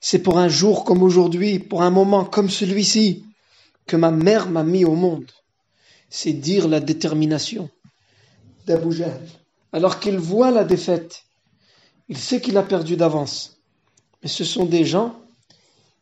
C'est 0.02 0.24
pour 0.24 0.40
un 0.40 0.48
jour 0.48 0.84
comme 0.84 1.04
aujourd'hui, 1.04 1.60
pour 1.60 1.84
un 1.84 1.92
moment 1.92 2.26
comme 2.26 2.50
celui-ci, 2.50 3.26
que 3.86 3.96
ma 3.96 4.10
mère 4.10 4.50
m'a 4.50 4.64
mis 4.64 4.86
au 4.86 4.96
monde. 4.96 5.32
C'est 6.10 6.34
dire 6.34 6.68
la 6.68 6.80
détermination 6.80 7.70
d'Abu 8.66 8.92
Jahl. 8.92 9.22
Alors 9.72 10.00
qu'il 10.00 10.18
voit 10.18 10.50
la 10.50 10.64
défaite, 10.64 11.26
il 12.08 12.18
sait 12.18 12.42
qu'il 12.42 12.58
a 12.58 12.64
perdu 12.64 12.98
d'avance. 12.98 13.60
Mais 14.24 14.30
ce 14.30 14.44
sont 14.44 14.66
des 14.66 14.84
gens 14.84 15.16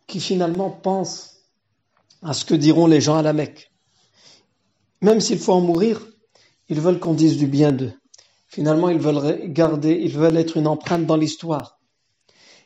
qui 0.07 0.21
finalement 0.21 0.69
pensent 0.69 1.41
à 2.21 2.31
ce 2.31 2.45
que 2.45 2.55
diront 2.55 2.87
les 2.87 3.01
gens 3.01 3.17
à 3.17 3.23
la 3.23 3.33
Mecque. 3.33 3.73
Même 5.01 5.19
s'il 5.19 5.39
faut 5.39 5.51
en 5.51 5.59
mourir, 5.59 6.07
ils 6.69 6.79
veulent 6.79 7.01
qu'on 7.01 7.13
dise 7.13 7.35
du 7.35 7.47
bien 7.47 7.73
d'eux. 7.73 7.91
Finalement, 8.47 8.89
ils 8.89 8.99
veulent 8.99 9.51
garder, 9.51 9.99
ils 10.01 10.17
veulent 10.17 10.37
être 10.37 10.57
une 10.57 10.67
empreinte 10.67 11.05
dans 11.05 11.17
l'histoire. 11.17 11.79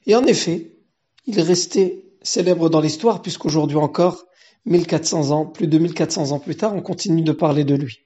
Et 0.05 0.15
en 0.15 0.25
effet, 0.25 0.77
il 1.25 1.39
est 1.39 1.43
resté 1.43 2.11
célèbre 2.21 2.69
dans 2.69 2.81
l'histoire 2.81 3.21
puisqu'aujourd'hui 3.21 3.77
encore, 3.77 4.25
1400 4.65 5.31
ans, 5.31 5.45
plus 5.45 5.67
de 5.67 5.77
1400 5.77 6.31
ans 6.31 6.39
plus 6.39 6.55
tard, 6.55 6.75
on 6.75 6.81
continue 6.81 7.23
de 7.23 7.31
parler 7.31 7.63
de 7.63 7.75
lui. 7.75 8.01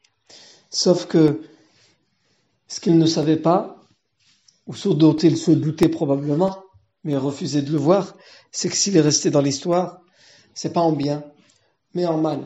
Sauf 0.69 1.05
que 1.05 1.41
ce 2.67 2.79
qu'il 2.79 2.97
ne 2.97 3.05
savait 3.05 3.37
pas, 3.37 3.81
ou 4.67 4.73
ce 4.73 4.89
dont 4.89 5.15
il 5.15 5.37
se 5.37 5.51
doutait 5.51 5.89
probablement, 5.89 6.63
mais 7.03 7.17
refusait 7.17 7.61
de 7.61 7.71
le 7.71 7.77
voir, 7.77 8.15
c'est 8.51 8.69
que 8.69 8.75
s'il 8.75 8.97
est 8.97 9.01
resté 9.01 9.29
dans 9.29 9.41
l'histoire, 9.41 10.01
c'est 10.53 10.73
pas 10.73 10.81
en 10.81 10.93
bien, 10.93 11.23
mais 11.93 12.05
en 12.05 12.17
mal. 12.17 12.41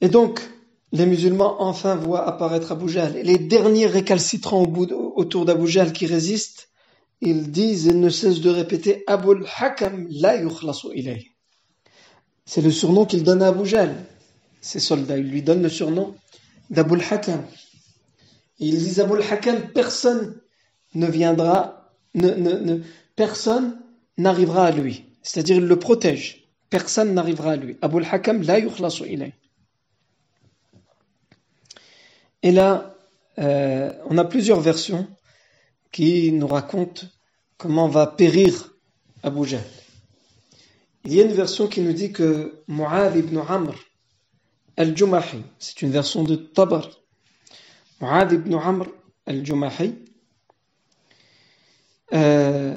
Et 0.00 0.08
donc, 0.08 0.40
les 0.92 1.06
musulmans 1.06 1.62
enfin 1.62 1.96
voient 1.96 2.26
apparaître 2.26 2.72
Abu 2.72 2.88
Jahl. 2.88 3.16
Et 3.16 3.22
les 3.22 3.38
derniers 3.38 3.86
récalcitrants 3.86 4.64
autour 5.16 5.44
d'Abu 5.44 5.66
Jahl 5.66 5.92
qui 5.92 6.06
résistent, 6.06 6.68
ils 7.20 7.50
disent 7.50 7.88
et 7.88 7.94
ne 7.94 8.08
cessent 8.08 8.40
de 8.40 8.50
répéter 8.50 9.02
Abul 9.06 9.46
Hakam 9.58 10.06
la 10.10 10.36
yukhlasu 10.36 10.88
ilayh. 10.94 11.30
C'est 12.44 12.62
le 12.62 12.70
surnom 12.70 13.04
qu'il 13.04 13.24
donne 13.24 13.42
à 13.42 13.48
Abu 13.48 13.66
Jahl. 13.66 13.94
Ces 14.60 14.80
soldats, 14.80 15.16
lui 15.16 15.42
donnent 15.42 15.62
le 15.62 15.68
surnom 15.68 16.14
d'Abul 16.70 17.02
Hakam. 17.10 17.42
Ils 18.58 18.78
disent 18.78 19.00
Abul 19.00 19.22
Hakam, 19.22 19.72
personne 19.72 20.40
ne 20.94 21.06
viendra, 21.06 21.90
ne, 22.14 22.30
ne, 22.30 22.80
personne 23.16 23.80
n'arrivera 24.18 24.66
à 24.66 24.70
lui. 24.70 25.04
C'est-à-dire, 25.22 25.56
il 25.56 25.66
le 25.66 25.78
protège. 25.78 26.48
Personne 26.70 27.14
n'arrivera 27.14 27.52
à 27.52 27.56
lui. 27.56 27.76
Abul 27.82 28.06
Hakam 28.10 28.42
la 28.42 28.58
yukhlasu 28.60 29.04
ilayh. 29.08 29.32
Et 32.46 32.52
là, 32.52 32.94
euh, 33.40 33.92
on 34.08 34.18
a 34.18 34.24
plusieurs 34.24 34.60
versions 34.60 35.08
qui 35.90 36.30
nous 36.30 36.46
racontent 36.46 37.04
comment 37.56 37.88
va 37.88 38.06
périr 38.06 38.72
Abu 39.24 39.44
Jahl. 39.44 39.64
Il 41.04 41.12
y 41.12 41.20
a 41.20 41.24
une 41.24 41.32
version 41.32 41.66
qui 41.66 41.80
nous 41.80 41.92
dit 41.92 42.12
que 42.12 42.62
Mu'adh 42.68 43.16
ibn 43.16 43.36
Amr 43.38 43.74
al-Jumahi, 44.76 45.42
c'est 45.58 45.82
une 45.82 45.90
version 45.90 46.22
de 46.22 46.36
Tabar, 46.36 46.88
Mu'adh 48.00 48.34
ibn 48.34 48.54
Amr 48.54 48.86
al-Jumahi, 49.26 49.96
euh, 52.12 52.76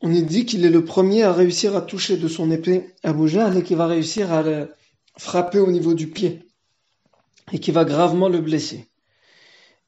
on 0.00 0.08
nous 0.08 0.22
dit 0.22 0.46
qu'il 0.46 0.64
est 0.64 0.70
le 0.70 0.86
premier 0.86 1.24
à 1.24 1.34
réussir 1.34 1.76
à 1.76 1.82
toucher 1.82 2.16
de 2.16 2.28
son 2.28 2.50
épée 2.50 2.94
Abu 3.02 3.28
Jahl 3.28 3.58
et 3.58 3.62
qu'il 3.62 3.76
va 3.76 3.86
réussir 3.86 4.32
à 4.32 4.42
le, 4.42 4.70
frappé 5.18 5.58
au 5.58 5.70
niveau 5.70 5.94
du 5.94 6.08
pied 6.08 6.48
et 7.52 7.58
qui 7.58 7.70
va 7.70 7.84
gravement 7.84 8.28
le 8.28 8.40
blesser. 8.40 8.88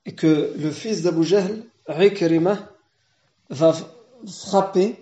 Et 0.06 0.14
que 0.14 0.52
le 0.58 0.70
fils 0.70 1.02
d'Abu 1.02 1.24
Jahl, 1.24 1.64
Rikrima, 1.86 2.70
va 3.48 3.74
frapper 4.26 4.96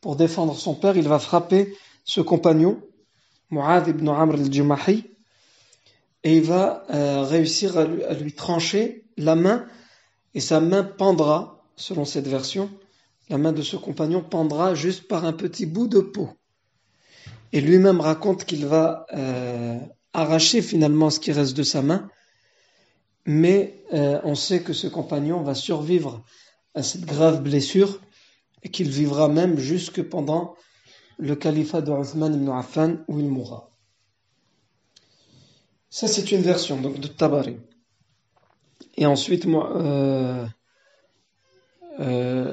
pour 0.00 0.16
défendre 0.16 0.54
son 0.54 0.74
père, 0.74 0.96
il 0.96 1.08
va 1.08 1.18
frapper 1.18 1.74
ce 2.04 2.20
compagnon, 2.20 2.80
Mu'adh 3.50 3.88
ibn 3.88 4.08
Amr 4.08 4.34
al-Jumahi, 4.34 5.04
et 6.24 6.36
il 6.36 6.42
va 6.42 6.84
euh, 6.90 7.22
réussir 7.22 7.76
à 7.78 7.84
lui, 7.84 8.32
trancher 8.32 9.04
la 9.16 9.34
main, 9.34 9.66
et 10.34 10.40
sa 10.40 10.60
main 10.60 10.82
pendra, 10.82 11.64
selon 11.76 12.04
cette 12.04 12.26
version, 12.26 12.70
la 13.28 13.38
main 13.38 13.52
de 13.52 13.62
ce 13.62 13.76
compagnon 13.76 14.22
pendra 14.22 14.74
juste 14.74 15.08
par 15.08 15.24
un 15.24 15.32
petit 15.32 15.66
bout 15.66 15.88
de 15.88 16.00
peau. 16.00 16.30
Et 17.52 17.60
lui-même 17.60 18.00
raconte 18.00 18.44
qu'il 18.44 18.66
va 18.66 19.06
euh, 19.14 19.78
arracher 20.12 20.62
finalement 20.62 21.10
ce 21.10 21.20
qui 21.20 21.32
reste 21.32 21.56
de 21.56 21.62
sa 21.62 21.82
main, 21.82 22.08
mais 23.24 23.82
euh, 23.92 24.20
on 24.24 24.34
sait 24.34 24.62
que 24.62 24.72
ce 24.72 24.86
compagnon 24.86 25.42
va 25.42 25.54
survivre 25.54 26.24
à 26.74 26.82
cette 26.82 27.04
grave 27.04 27.42
blessure 27.42 28.00
et 28.62 28.70
qu'il 28.70 28.90
vivra 28.90 29.28
même 29.28 29.58
jusque 29.58 30.02
pendant 30.02 30.56
le 31.18 31.34
califat 31.36 31.80
de 31.80 31.90
Uthman 31.92 32.34
ibn 32.34 32.50
Affan 32.50 32.98
où 33.08 33.18
il 33.18 33.28
mourra. 33.28 33.70
Ça 35.90 36.06
c'est 36.06 36.30
une 36.32 36.42
version 36.42 36.80
donc 36.80 37.00
de 37.00 37.08
Tabari. 37.08 37.56
Et 38.96 39.06
ensuite, 39.06 39.46
moi, 39.46 39.76
euh, 39.76 40.46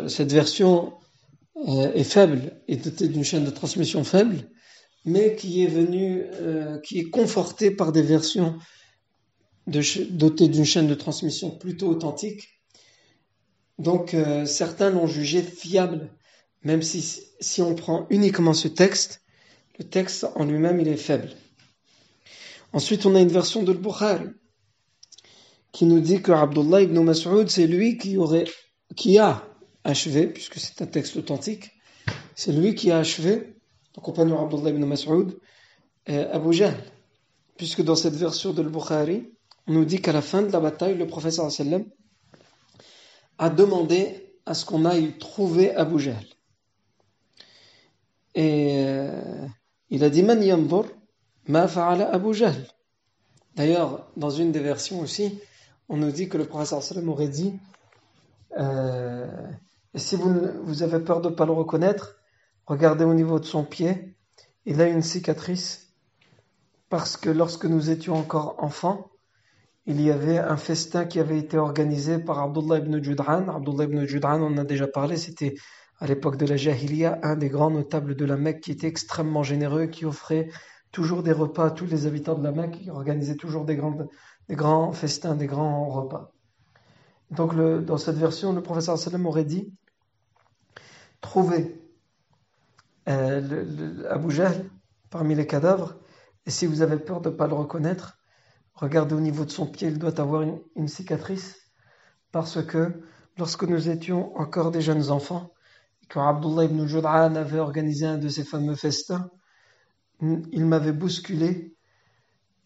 cette 0.07 0.31
version 0.31 0.93
est 1.67 2.03
faible, 2.03 2.53
est 2.67 2.77
dotée 2.77 3.07
d'une 3.07 3.23
chaîne 3.23 3.45
de 3.45 3.49
transmission 3.49 4.03
faible, 4.03 4.47
mais 5.05 5.35
qui 5.35 5.63
est 5.63 5.67
venu, 5.67 6.23
euh, 6.33 6.79
qui 6.79 6.99
est 6.99 7.09
conforté 7.09 7.71
par 7.71 7.91
des 7.91 8.01
versions 8.01 8.57
dotées 9.67 10.47
d'une 10.47 10.65
chaîne 10.65 10.87
de 10.87 10.95
transmission 10.95 11.51
plutôt 11.51 11.87
authentique. 11.87 12.61
Donc 13.77 14.13
euh, 14.13 14.45
certains 14.45 14.89
l'ont 14.89 15.07
jugé 15.07 15.41
fiable, 15.41 16.09
même 16.63 16.81
si, 16.81 17.21
si 17.39 17.61
on 17.61 17.75
prend 17.75 18.07
uniquement 18.09 18.53
ce 18.53 18.67
texte, 18.67 19.21
le 19.77 19.85
texte 19.85 20.25
en 20.35 20.45
lui-même 20.45 20.79
il 20.79 20.87
est 20.87 20.97
faible. 20.97 21.29
Ensuite, 22.73 23.05
on 23.05 23.15
a 23.15 23.21
une 23.21 23.29
version 23.29 23.63
de 23.63 23.73
Bukhari 23.73 24.27
qui 25.71 25.85
nous 25.85 25.99
dit 25.99 26.21
que 26.21 26.31
Abdullah 26.31 26.81
ibn 26.81 26.99
Mas'ud, 27.01 27.49
c'est 27.49 27.67
lui 27.67 27.97
qui 27.97 28.17
aurait, 28.17 28.45
qui 28.95 29.17
a 29.17 29.45
achevé, 29.83 30.27
puisque 30.27 30.57
c'est 30.59 30.81
un 30.81 30.85
texte 30.85 31.17
authentique, 31.17 31.71
c'est 32.35 32.51
lui 32.51 32.75
qui 32.75 32.91
a 32.91 32.97
achevé 32.97 33.54
le 33.95 34.01
compagnon 34.01 34.43
Abdullah 34.43 34.69
ibn 34.71 34.85
Mas'ud, 34.85 35.37
Abu 36.07 36.53
Jahl. 36.53 36.75
Puisque 37.57 37.81
dans 37.81 37.95
cette 37.95 38.15
version 38.15 38.53
de 38.53 38.61
Bukhari, 38.63 39.31
on 39.67 39.73
nous 39.73 39.85
dit 39.85 40.01
qu'à 40.01 40.11
la 40.11 40.21
fin 40.21 40.41
de 40.41 40.51
la 40.51 40.59
bataille, 40.59 40.97
le 40.97 41.07
professeur 41.07 41.49
a 43.37 43.49
demandé 43.49 44.25
à 44.45 44.53
ce 44.53 44.65
qu'on 44.65 44.85
aille 44.85 45.17
trouver 45.17 45.73
Abu 45.75 45.99
Jahl. 45.99 46.25
Et 48.35 48.83
euh, 48.85 49.47
il 49.89 50.03
a 50.03 50.09
dit 50.09 50.23
Man 50.23 50.41
ma 51.47 51.67
fa'ala 51.67 52.09
Abu 52.11 52.33
Jahl. 52.33 52.67
D'ailleurs, 53.55 54.07
dans 54.17 54.29
une 54.29 54.51
des 54.51 54.59
versions 54.59 54.99
aussi, 54.99 55.39
on 55.87 55.97
nous 55.97 56.11
dit 56.11 56.27
que 56.27 56.37
le 56.37 56.45
professeur 56.45 56.81
aurait 57.07 57.29
dit 57.29 57.53
euh, 58.57 59.27
si 59.95 60.15
vous, 60.15 60.33
vous 60.63 60.83
avez 60.83 60.99
peur 60.99 61.21
de 61.21 61.29
ne 61.29 61.35
pas 61.35 61.45
le 61.45 61.53
reconnaître, 61.53 62.17
Regardez 62.67 63.05
au 63.05 63.13
niveau 63.13 63.39
de 63.39 63.45
son 63.45 63.63
pied, 63.63 64.15
il 64.65 64.81
a 64.81 64.87
une 64.87 65.03
cicatrice 65.03 65.93
parce 66.89 67.17
que 67.17 67.29
lorsque 67.29 67.65
nous 67.65 67.89
étions 67.89 68.15
encore 68.15 68.55
enfants, 68.57 69.11
il 69.85 70.01
y 70.01 70.09
avait 70.09 70.39
un 70.39 70.57
festin 70.57 71.05
qui 71.05 71.19
avait 71.19 71.37
été 71.37 71.57
organisé 71.57 72.17
par 72.17 72.39
Abdullah 72.39 72.79
ibn 72.79 73.03
Jud'an. 73.03 73.47
Abdullah 73.49 73.83
ibn 73.83 74.05
Jud'an, 74.05 74.41
on 74.41 74.47
en 74.47 74.57
a 74.57 74.63
déjà 74.63 74.87
parlé, 74.87 75.15
c'était 75.15 75.55
à 75.99 76.07
l'époque 76.07 76.37
de 76.37 76.47
la 76.47 76.57
Jahiliya, 76.57 77.19
un 77.21 77.35
des 77.35 77.49
grands 77.49 77.69
notables 77.69 78.15
de 78.15 78.25
la 78.25 78.35
Mecque 78.35 78.61
qui 78.61 78.71
était 78.71 78.87
extrêmement 78.87 79.43
généreux, 79.43 79.85
qui 79.85 80.05
offrait 80.05 80.49
toujours 80.91 81.21
des 81.21 81.31
repas 81.31 81.67
à 81.67 81.71
tous 81.71 81.85
les 81.85 82.07
habitants 82.07 82.35
de 82.35 82.43
la 82.43 82.51
Mecque, 82.51 82.79
qui 82.79 82.89
organisait 82.89 83.35
toujours 83.35 83.65
des, 83.65 83.77
grands 84.49 84.91
festins, 84.91 85.35
des 85.35 85.45
grands 85.45 85.87
repas. 85.89 86.31
Donc 87.29 87.55
dans 87.55 87.97
cette 87.97 88.17
version, 88.17 88.53
le 88.53 88.63
professeur 88.63 88.97
sallam 88.97 89.25
aurait 89.27 89.45
dit, 89.45 89.71
trouvez 91.21 91.84
euh, 93.07 94.03
Abu 94.09 94.35
parmi 95.09 95.35
les 95.35 95.47
cadavres 95.47 95.95
Et 96.45 96.51
si 96.51 96.65
vous 96.65 96.81
avez 96.81 96.97
peur 96.97 97.21
de 97.21 97.29
ne 97.29 97.35
pas 97.35 97.47
le 97.47 97.53
reconnaître, 97.53 98.17
regardez 98.73 99.15
au 99.15 99.19
niveau 99.19 99.45
de 99.45 99.51
son 99.51 99.65
pied, 99.67 99.87
il 99.87 99.99
doit 99.99 100.19
avoir 100.19 100.41
une, 100.41 100.87
cicatrice. 100.87 101.57
Parce 102.31 102.63
que 102.63 103.03
lorsque 103.37 103.63
nous 103.63 103.89
étions 103.89 104.35
encore 104.37 104.71
des 104.71 104.81
jeunes 104.81 105.09
enfants, 105.11 105.53
et 106.03 106.07
quand 106.07 106.27
Abdullah 106.27 106.65
ibn 106.65 106.85
Jud'an 106.85 107.35
avait 107.35 107.59
organisé 107.59 108.05
un 108.05 108.17
de 108.17 108.29
ces 108.29 108.43
fameux 108.43 108.75
festins, 108.75 109.29
il 110.21 110.65
m'avait 110.65 110.93
bousculé 110.93 111.75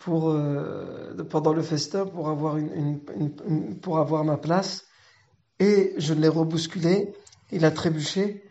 euh, 0.08 1.24
pendant 1.26 1.54
le 1.54 1.62
festin 1.62 2.06
pour 2.06 2.30
avoir 4.00 4.24
ma 4.24 4.38
place. 4.38 4.86
Et 5.60 5.94
je 5.98 6.14
l'ai 6.14 6.30
rebousculé, 6.30 7.14
il 7.52 7.66
a 7.66 7.72
trébuché 7.72 8.49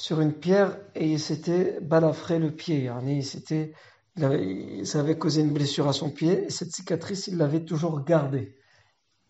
sur 0.00 0.22
une 0.22 0.32
pierre 0.32 0.78
et 0.94 1.12
il 1.12 1.20
s'était 1.20 1.78
balafré 1.82 2.38
le 2.38 2.50
pied. 2.50 2.90
C'était, 3.20 3.74
ça 4.16 5.00
avait 5.00 5.18
causé 5.18 5.42
une 5.42 5.52
blessure 5.52 5.88
à 5.88 5.92
son 5.92 6.10
pied 6.10 6.46
et 6.46 6.50
cette 6.50 6.72
cicatrice, 6.72 7.26
il 7.26 7.36
l'avait 7.36 7.66
toujours 7.66 8.02
gardée. 8.02 8.56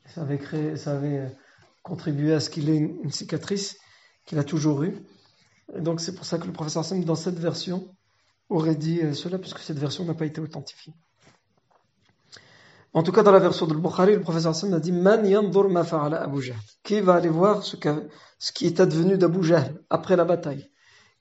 Ça 0.07 0.23
avait, 0.23 0.39
créé, 0.39 0.77
ça 0.77 0.93
avait 0.93 1.29
contribué 1.83 2.35
à 2.35 2.39
ce 2.39 2.51
qu'il 2.51 2.71
ait 2.71 2.77
une, 2.77 3.11
cicatrice 3.11 3.79
qu'il 4.27 4.39
a 4.39 4.45
toujours 4.45 4.85
eue. 4.85 4.95
Et 5.75 5.81
donc 5.81 6.01
c'est 6.01 6.15
pour 6.15 6.25
ça 6.25 6.39
que 6.39 6.47
le 6.47 6.53
professeur 6.53 6.85
Sam, 6.85 7.03
dans 7.03 7.17
cette 7.17 7.41
version, 7.41 7.93
aurait 8.49 8.77
dit 8.77 9.01
euh, 9.01 9.13
cela, 9.13 9.39
puisque 9.39 9.59
cette 9.59 9.79
version 9.79 10.05
n'a 10.05 10.15
pas 10.15 10.27
été 10.27 10.41
authentifiée. 10.41 10.95
En 12.93 13.05
tout 13.05 13.13
cas, 13.13 13.23
dans 13.23 13.31
la 13.31 13.39
version 13.39 13.67
de 13.67 13.75
Bukhari, 13.75 14.15
le 14.15 14.21
professeur 14.21 14.51
Hassan 14.51 14.75
a 14.75 14.81
dit 14.81 14.91
Man 14.91 15.23
ma 15.71 15.85
fa'ala 15.85 16.23
Abu 16.23 16.43
Jahl 16.43 16.57
Qui 16.83 17.01
va 17.01 17.15
aller 17.15 17.29
voir 17.29 17.63
ce, 17.63 17.77
qui 17.77 18.67
est 18.67 18.81
advenu 18.81 19.17
d'Abu 19.17 19.45
Jahl 19.45 19.81
après 19.91 20.17
la 20.17 20.25
bataille? 20.25 20.69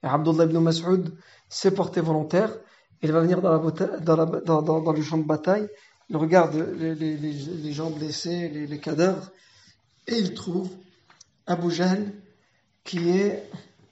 Et 0.04 0.08
Abdullah 0.08 0.46
ibn 0.46 0.58
Mas'ud 0.60 1.14
s'est 1.48 1.72
porté 1.72 2.02
volontaire. 2.02 2.58
Il 3.04 3.12
va 3.12 3.22
venir 3.22 3.42
dans, 3.42 4.94
le 4.94 5.02
champ 5.02 5.18
de 5.20 5.28
bataille. 5.28 5.68
Il 6.10 6.18
regarde 6.18 6.56
les, 6.56 7.72
gens 7.72 7.92
blessés, 7.92 8.50
les, 8.50 8.66
les, 8.66 8.80
cadavres, 8.80 9.30
et 10.08 10.18
il 10.18 10.34
trouve 10.34 10.70
Abu 11.46 11.70
Jahl 11.70 12.14
qui 12.84 13.10
est 13.12 13.48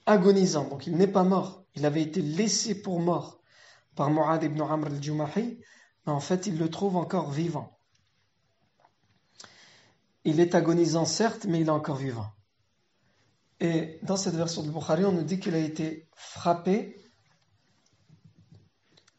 agonisant. 0.08 0.68
Donc 0.68 0.88
il 0.88 0.98
n'est 0.98 1.06
pas 1.06 1.24
mort. 1.24 1.64
Il 1.76 1.86
avait 1.86 2.02
été 2.02 2.22
laissé 2.22 2.82
pour 2.82 3.00
mort 3.00 3.40
par 3.96 4.10
Mu'ad 4.10 4.44
ibn 4.44 4.62
Amr 4.62 4.88
al-Jumahi 4.88 5.60
en 6.12 6.20
fait, 6.20 6.48
il 6.48 6.58
le 6.58 6.70
trouve 6.70 6.96
encore 6.96 7.32
vivant. 7.32 7.78
Il 10.24 10.40
est 10.40 10.56
agonisant, 10.56 11.06
certes, 11.06 11.46
mais 11.46 11.62
il 11.62 11.68
est 11.68 11.72
encore 11.72 11.96
vivant. 11.96 12.28
Et 13.60 14.00
dans 14.04 14.18
cette 14.18 14.36
version 14.36 14.62
de 14.64 14.70
Bukhari, 14.70 15.06
on 15.06 15.12
nous 15.12 15.24
dit 15.24 15.40
qu'il 15.40 15.56
a 15.56 15.60
été 15.60 16.08
frappé 16.14 16.98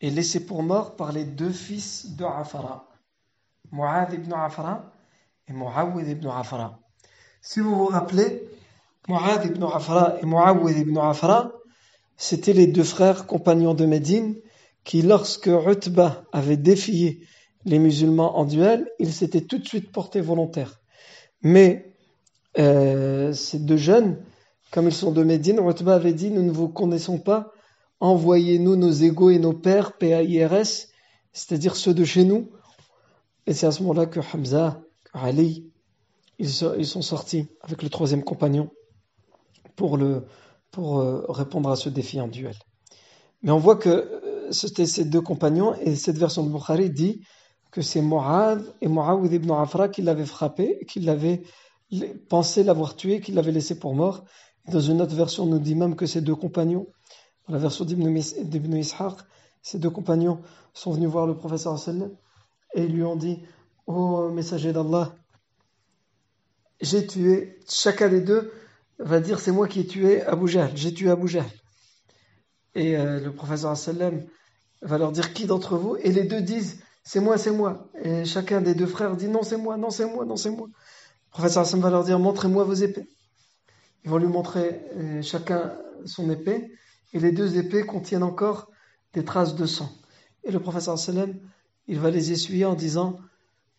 et 0.01 0.11
laissé 0.11 0.44
pour 0.46 0.62
mort 0.62 0.96
par 0.96 1.12
les 1.12 1.24
deux 1.24 1.51
fils 1.51 2.14
de 2.14 2.24
Afara, 2.24 2.88
Mu'ad 3.72 4.12
ibn 4.12 4.33
Afara 4.33 4.92
et 5.48 5.53
Mu'awid 5.53 6.07
ibn 6.07 6.29
Afara. 6.29 6.79
Si 7.40 7.61
vous 7.61 7.74
vous 7.74 7.87
rappelez, 7.87 8.48
Mu'ad 9.09 9.44
ibn 9.44 9.64
Afara 9.64 10.20
et 10.20 10.27
Mu'awid 10.27 10.79
ibn 10.79 10.98
Afara, 10.98 11.53
c'étaient 12.16 12.53
les 12.53 12.68
deux 12.68 12.85
frères 12.85 13.27
compagnons 13.27 13.74
de 13.74 13.87
Médine 13.87 14.37
qui, 14.85 15.03
lorsque 15.03 15.49
Utbah 15.49 16.25
avait 16.33 16.57
défié 16.57 17.21
les 17.64 17.79
musulmans 17.79 18.38
en 18.38 18.45
duel, 18.45 18.88
il 18.99 19.12
s'était 19.12 19.43
tout 19.43 19.59
de 19.59 19.67
suite 19.67 19.93
porté 19.93 20.21
volontaire. 20.21 20.81
Mais 21.43 21.95
euh, 22.59 23.33
ces 23.33 23.59
deux 23.59 23.77
jeunes, 23.77 24.19
comme 24.71 24.87
ils 24.87 24.95
sont 24.95 25.12
de 25.12 25.23
Médine, 25.23 25.61
Utbah 25.61 25.95
avait 25.95 26.12
dit 26.12 26.31
Nous 26.31 26.43
ne 26.43 26.51
vous 26.51 26.69
connaissons 26.69 27.19
pas, 27.19 27.53
envoyez-nous 28.01 28.77
nos 28.77 28.91
égaux 28.91 29.31
et 29.31 29.38
nos 29.38 29.53
pères, 29.53 29.97
PAIRS, 29.97 30.88
c'est-à-dire 31.33 31.77
ceux 31.77 31.95
de 31.95 32.05
chez 32.05 32.25
nous. 32.25 32.51
Et 33.47 33.55
c'est 33.55 33.67
à 33.67 33.71
ce 33.71 33.83
moment-là 33.83 34.07
que 34.07 34.21
Hamza, 34.21 34.83
Ali, 35.12 35.71
ils 36.38 36.51
sont, 36.51 37.03
sortis 37.03 37.49
avec 37.62 37.83
le 37.83 37.88
troisième 37.88 38.23
compagnon 38.23 38.71
pour 39.75 39.97
euh, 39.97 41.25
répondre 41.29 41.71
à 41.71 41.77
ce 41.77 41.88
défi 41.88 42.21
en 42.21 42.29
duel. 42.29 42.55
Mais 43.43 43.51
on 43.51 43.59
voit 43.59 43.77
que 43.77 44.21
c'était 44.51 44.87
ces 44.87 45.05
deux 45.05 45.21
compagnons, 45.21 45.75
et 45.81 45.95
cette 45.97 46.19
version 46.19 46.45
de 46.45 46.51
Bukhari 46.51 46.91
dit 46.91 47.23
que 47.71 47.83
c'est 47.83 48.03
Mu'adh 48.03 48.63
et 48.81 48.89
Mu'awid 48.89 49.33
ibn 49.33 49.51
Afra 49.53 49.89
qui 49.89 50.03
l'avaient 50.03 50.27
frappé, 50.27 50.85
qui 50.89 51.01
l'avaient 51.01 51.43
pensé 52.29 52.63
l'avoir 52.63 52.97
tué, 52.97 53.21
qui 53.21 53.33
l'avaient 53.33 53.53
laissé 53.53 53.79
pour 53.79 53.95
mort. 53.95 54.25
Dans 54.71 54.81
une 54.81 55.01
autre 55.01 55.15
version, 55.15 55.45
on 55.45 55.47
nous 55.47 55.59
dit 55.59 55.75
même 55.75 55.97
que 55.97 56.07
ces 56.07 56.21
deux 56.21 56.35
compagnons, 56.35 56.87
dans 57.47 57.55
la 57.55 57.61
version 57.61 57.85
d'Ibn 57.85 58.77
Ishaq, 58.77 59.15
ces 59.63 59.79
deux 59.79 59.91
compagnons 59.91 60.41
sont 60.73 60.93
venus 60.93 61.09
voir 61.09 61.27
le 61.27 61.37
professeur 61.37 61.77
et 62.75 62.87
lui 62.87 63.03
ont 63.03 63.17
dit 63.17 63.43
Ô 63.87 64.29
messager 64.29 64.73
d'Allah, 64.73 65.15
j'ai 66.81 67.07
tué, 67.07 67.59
chacun 67.69 68.09
des 68.09 68.21
deux 68.21 68.53
va 68.99 69.21
dire 69.21 69.41
c'est 69.41 69.53
moi 69.53 69.67
qui 69.67 69.81
ai 69.81 69.87
tué 69.87 70.23
Abu 70.23 70.47
Jahl, 70.49 70.71
j'ai 70.75 70.93
tué 70.93 71.11
Abu 71.11 71.27
Jahl. 71.27 71.47
Et 72.79 72.97
euh, 72.97 73.19
le 73.19 73.33
professeur 73.33 73.77
sallam 73.77 74.25
va 74.83 74.99
leur 74.99 75.11
dire 75.11 75.35
qui 75.35 75.47
d'entre 75.47 75.77
vous? 75.77 75.97
Et 75.97 76.12
les 76.12 76.23
deux 76.23 76.41
disent 76.41 76.81
c'est 77.03 77.19
moi, 77.19 77.37
c'est 77.37 77.51
moi. 77.51 77.88
Et 78.05 78.25
chacun 78.25 78.61
des 78.61 78.77
deux 78.77 78.87
frères 78.87 79.17
dit 79.17 79.27
non, 79.27 79.43
c'est 79.43 79.57
moi, 79.57 79.77
non, 79.77 79.91
c'est 79.91 80.07
moi, 80.07 80.25
non, 80.25 80.37
c'est 80.37 80.51
moi. 80.51 80.69
Le 80.69 81.31
professeur 81.33 81.62
Hassan 81.62 81.81
va 81.81 81.91
leur 81.91 82.05
dire 82.05 82.21
montrez-moi 82.21 82.62
vos 82.62 82.75
épées. 82.75 83.09
Ils 84.05 84.11
vont 84.11 84.19
lui 84.19 84.29
montrer 84.29 84.81
euh, 84.97 85.23
chacun 85.23 85.73
son 86.05 86.31
épée 86.31 86.71
et 87.12 87.19
les 87.19 87.33
deux 87.33 87.59
épées 87.59 87.85
contiennent 87.85 88.23
encore 88.23 88.71
des 89.12 89.25
traces 89.25 89.57
de 89.57 89.67
sang. 89.67 89.91
Et 90.45 90.53
le 90.53 90.61
professeur 90.61 90.97
sallam, 91.01 91.35
il 91.88 91.99
va 91.99 92.12
les 92.12 92.31
essuyer 92.31 92.64
en 92.64 92.75
disant 92.77 93.19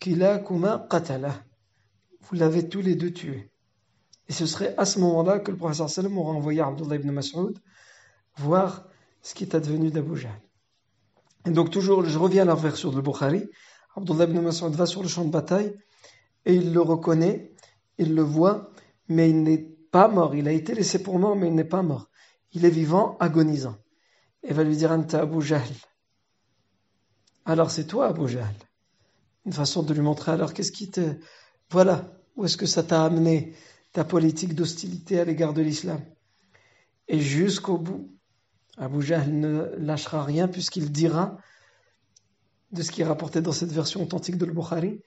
Kila 0.01 0.39
kuma 0.39 0.87
qatala. 0.89 1.41
Vous 2.23 2.35
l'avez 2.35 2.67
tous 2.67 2.81
les 2.81 2.95
deux 2.95 3.13
tué. 3.13 3.49
Et 4.27 4.33
ce 4.33 4.45
serait 4.45 4.75
à 4.77 4.83
ce 4.83 4.99
moment-là 4.99 5.39
que 5.39 5.51
le 5.51 5.57
professeur 5.57 5.89
sallam 5.89 6.17
aura 6.17 6.33
envoyé 6.33 6.59
Abdullah 6.59 6.97
ibn 6.97 7.11
Mas'ud 7.11 7.57
voir 8.35 8.88
ce 9.21 9.33
qui 9.33 9.43
est 9.43 9.55
advenu 9.55 9.91
d'Abu 9.91 10.15
Jahl. 10.15 10.41
Et 11.45 11.51
donc 11.51 11.71
toujours, 11.71 12.03
je 12.03 12.17
reviens 12.17 12.43
à 12.43 12.45
la 12.45 12.55
version 12.55 12.91
de 12.91 13.01
Bukhari. 13.01 13.49
Abdullah 13.95 14.25
ibn 14.25 14.39
Mas'ud 14.39 14.73
va 14.73 14.85
sur 14.85 15.01
le 15.01 15.07
champ 15.07 15.25
de 15.25 15.31
bataille 15.31 15.73
et 16.45 16.53
il 16.53 16.73
le 16.73 16.81
reconnaît, 16.81 17.53
il 17.97 18.15
le 18.15 18.21
voit, 18.21 18.71
mais 19.07 19.29
il 19.29 19.43
n'est 19.43 19.69
pas 19.91 20.07
mort. 20.07 20.35
Il 20.35 20.47
a 20.47 20.51
été 20.51 20.73
laissé 20.73 21.01
pour 21.01 21.19
mort, 21.19 21.35
mais 21.35 21.47
il 21.47 21.55
n'est 21.55 21.63
pas 21.63 21.81
mort. 21.81 22.09
Il 22.53 22.65
est 22.65 22.69
vivant, 22.69 23.17
agonisant. 23.19 23.77
Et 24.43 24.53
va 24.53 24.63
lui 24.63 24.77
dire 24.77 24.91
Anta 24.91 25.21
Abu 25.21 25.41
Jahl. 25.41 25.67
Alors 27.45 27.71
c'est 27.71 27.87
toi 27.87 28.07
Abu 28.07 28.27
Jahl. 28.27 28.55
Une 29.45 29.53
façon 29.53 29.83
de 29.83 29.93
lui 29.93 30.01
montrer 30.01 30.31
alors 30.31 30.53
qu'est-ce 30.53 30.71
qui 30.71 30.89
te. 30.91 31.15
Voilà, 31.71 32.11
où 32.35 32.45
est-ce 32.45 32.57
que 32.57 32.65
ça 32.65 32.83
t'a 32.83 33.03
amené 33.03 33.53
ta 33.91 34.03
politique 34.03 34.55
d'hostilité 34.55 35.19
à 35.19 35.25
l'égard 35.25 35.53
de 35.53 35.61
l'islam? 35.61 36.01
Et 37.07 37.19
jusqu'au 37.19 37.77
bout, 37.77 38.18
Abu 38.77 39.01
Jahl 39.01 39.29
ne 39.29 39.75
lâchera 39.77 40.23
rien 40.23 40.47
puisqu'il 40.47 40.91
dira 40.91 41.37
de 42.71 42.81
ce 42.81 42.91
qui 42.91 43.01
est 43.01 43.05
rapporté 43.05 43.41
dans 43.41 43.51
cette 43.51 43.71
version 43.71 44.01
authentique 44.03 44.37
de 44.37 44.45
Bukhari 44.45 45.01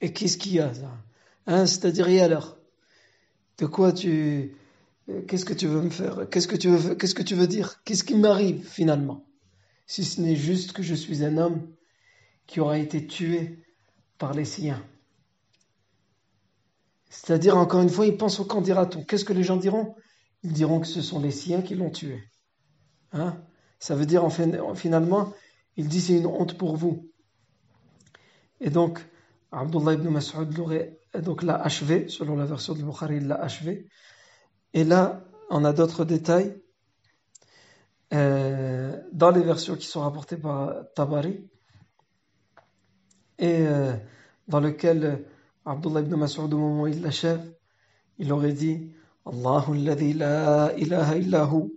Et 0.00 0.12
qu'est-ce 0.12 0.36
qu'il 0.36 0.52
y 0.54 0.60
a 0.60 0.72
hein, 1.46 1.66
C'est-à-dire, 1.66 2.08
et 2.08 2.20
alors? 2.20 2.56
De 3.58 3.66
quoi 3.66 3.92
tu. 3.92 4.56
Qu'est-ce 5.28 5.44
que 5.44 5.52
tu 5.52 5.68
veux 5.68 5.82
me 5.82 5.90
faire? 5.90 6.28
Qu'est-ce 6.30 6.48
que 6.48 6.56
tu 6.56 6.70
veux, 6.70 6.96
qu'est-ce 6.96 7.14
que 7.14 7.22
tu 7.22 7.36
veux 7.36 7.46
dire? 7.46 7.80
Qu'est-ce 7.84 8.02
qui 8.02 8.16
m'arrive 8.16 8.66
finalement? 8.66 9.24
Si 9.86 10.02
ce 10.02 10.20
n'est 10.20 10.34
juste 10.34 10.72
que 10.72 10.82
je 10.82 10.94
suis 10.94 11.22
un 11.22 11.36
homme 11.36 11.68
qui 12.46 12.58
aura 12.58 12.78
été 12.78 13.06
tué 13.06 13.62
par 14.18 14.34
les 14.34 14.44
siens. 14.44 14.82
C'est-à-dire, 17.14 17.56
encore 17.56 17.80
une 17.80 17.88
fois, 17.88 18.06
ils 18.06 18.16
pensent 18.16 18.40
au 18.40 18.44
camp 18.44 18.60
dira-t-on. 18.60 19.04
Qu'est-ce 19.04 19.24
que 19.24 19.32
les 19.32 19.44
gens 19.44 19.56
diront? 19.56 19.94
Ils 20.42 20.52
diront 20.52 20.80
que 20.80 20.86
ce 20.86 21.00
sont 21.00 21.20
les 21.20 21.30
siens 21.30 21.62
qui 21.62 21.74
l'ont 21.76 21.90
tué. 21.90 22.22
Hein? 23.12 23.36
Ça 23.78 23.94
veut 23.94 24.04
dire, 24.04 24.24
en 24.24 24.30
finalement, 24.74 25.32
il 25.76 25.88
dit 25.88 26.00
c'est 26.00 26.18
une 26.18 26.26
honte 26.26 26.58
pour 26.58 26.76
vous. 26.76 27.08
Et 28.60 28.68
donc, 28.68 28.98
Abdullah 29.52 29.94
ibn 29.94 30.08
Mas'ud 30.08 30.52
donc 31.22 31.42
l'a 31.44 31.54
achevé, 31.54 32.08
selon 32.08 32.36
la 32.36 32.46
version 32.46 32.74
de 32.74 32.82
Bukhari, 32.82 33.18
il 33.18 33.28
l'a 33.28 33.36
achevé. 33.36 33.86
Et 34.72 34.82
là, 34.82 35.24
on 35.50 35.64
a 35.64 35.72
d'autres 35.72 36.04
détails 36.04 36.60
euh, 38.12 39.00
dans 39.12 39.30
les 39.30 39.42
versions 39.42 39.76
qui 39.76 39.86
sont 39.86 40.00
rapportées 40.00 40.36
par 40.36 40.74
Tabari 40.96 41.48
et 43.38 43.66
euh, 43.66 43.94
dans 44.48 44.60
lesquelles 44.60 45.24
Abdullah 45.66 46.00
ibn 46.00 46.16
Mas'ud, 46.16 46.52
au 46.52 46.58
moment 46.58 46.82
où 46.82 46.86
il 46.86 47.00
l'achève, 47.00 47.42
il 48.18 48.32
aurait 48.32 48.52
dit 48.52 48.90
Allahu 49.24 49.72
alladhi 49.72 50.12
la 50.12 50.72
ilaha 50.76 51.16
illahu, 51.16 51.72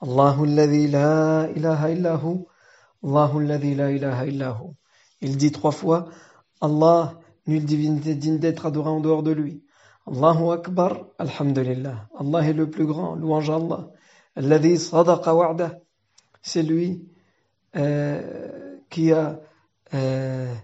Allahu 0.00 0.44
alladhi 0.44 0.88
la 0.88 1.48
ilaha 1.54 1.90
illahu, 1.90 2.46
Allahu 3.04 3.40
alladhi 3.42 3.74
la 3.74 3.90
ilaha 3.92 4.26
illahu. 4.26 4.74
Il 5.20 5.36
dit 5.36 5.52
trois 5.52 5.72
fois 5.72 6.08
Allah, 6.60 7.20
nulle 7.46 7.64
divinité 7.64 8.14
digne 8.14 8.38
d'être 8.38 8.64
adorée 8.66 8.90
en 8.90 9.00
dehors 9.00 9.22
de 9.22 9.32
lui. 9.32 9.62
Allahu 10.06 10.52
Akbar, 10.52 11.06
Alhamdulillah. 11.18 12.08
Allah 12.18 12.48
est 12.48 12.54
le 12.54 12.70
plus 12.70 12.86
grand, 12.86 13.14
louange 13.14 13.50
à 13.50 13.56
Allah. 13.56 13.90
Alladhi 14.36 14.78
sadaqa 14.78 15.34
wa'dah. 15.34 15.78
C'est 16.40 16.62
lui 16.62 17.06
euh, 17.76 18.78
qui 18.88 19.12
a 19.12 19.40
euh, 19.92 20.54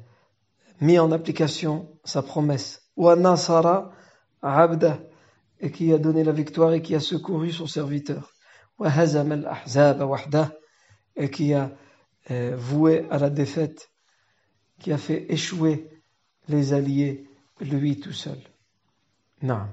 mis 0.85 0.99
en 0.99 1.11
application 1.13 1.89
sa 2.05 2.23
promesse. 2.23 2.83
Wa 2.97 3.17
nasara 3.17 3.93
abda. 4.43 5.01
Et 5.61 5.71
qui 5.71 5.93
a 5.93 5.99
donné 5.99 6.25
la 6.25 6.33
victoire 6.33 6.73
et 6.75 6.83
qui 6.83 6.95
a 6.95 7.01
secouru 7.01 7.51
son 7.51 7.67
serviteur. 7.67 8.33
Wa 8.79 8.91
hazam 8.91 9.33
al-ahzab 9.33 10.03
wahdah. 10.03 10.53
Et 11.17 11.31
qui 11.31 11.55
a 11.55 11.73
euh, 12.31 12.55
voué 12.57 13.07
à 13.11 13.19
la 13.19 13.31
défaite, 13.31 13.91
qui 14.81 14.93
a 14.93 14.99
fait 14.99 15.27
échouer 15.33 15.89
les 16.49 16.73
alliés, 16.73 17.29
lui 17.61 18.01
tout 18.01 18.13
seul. 18.13 18.39
Non. 19.43 19.67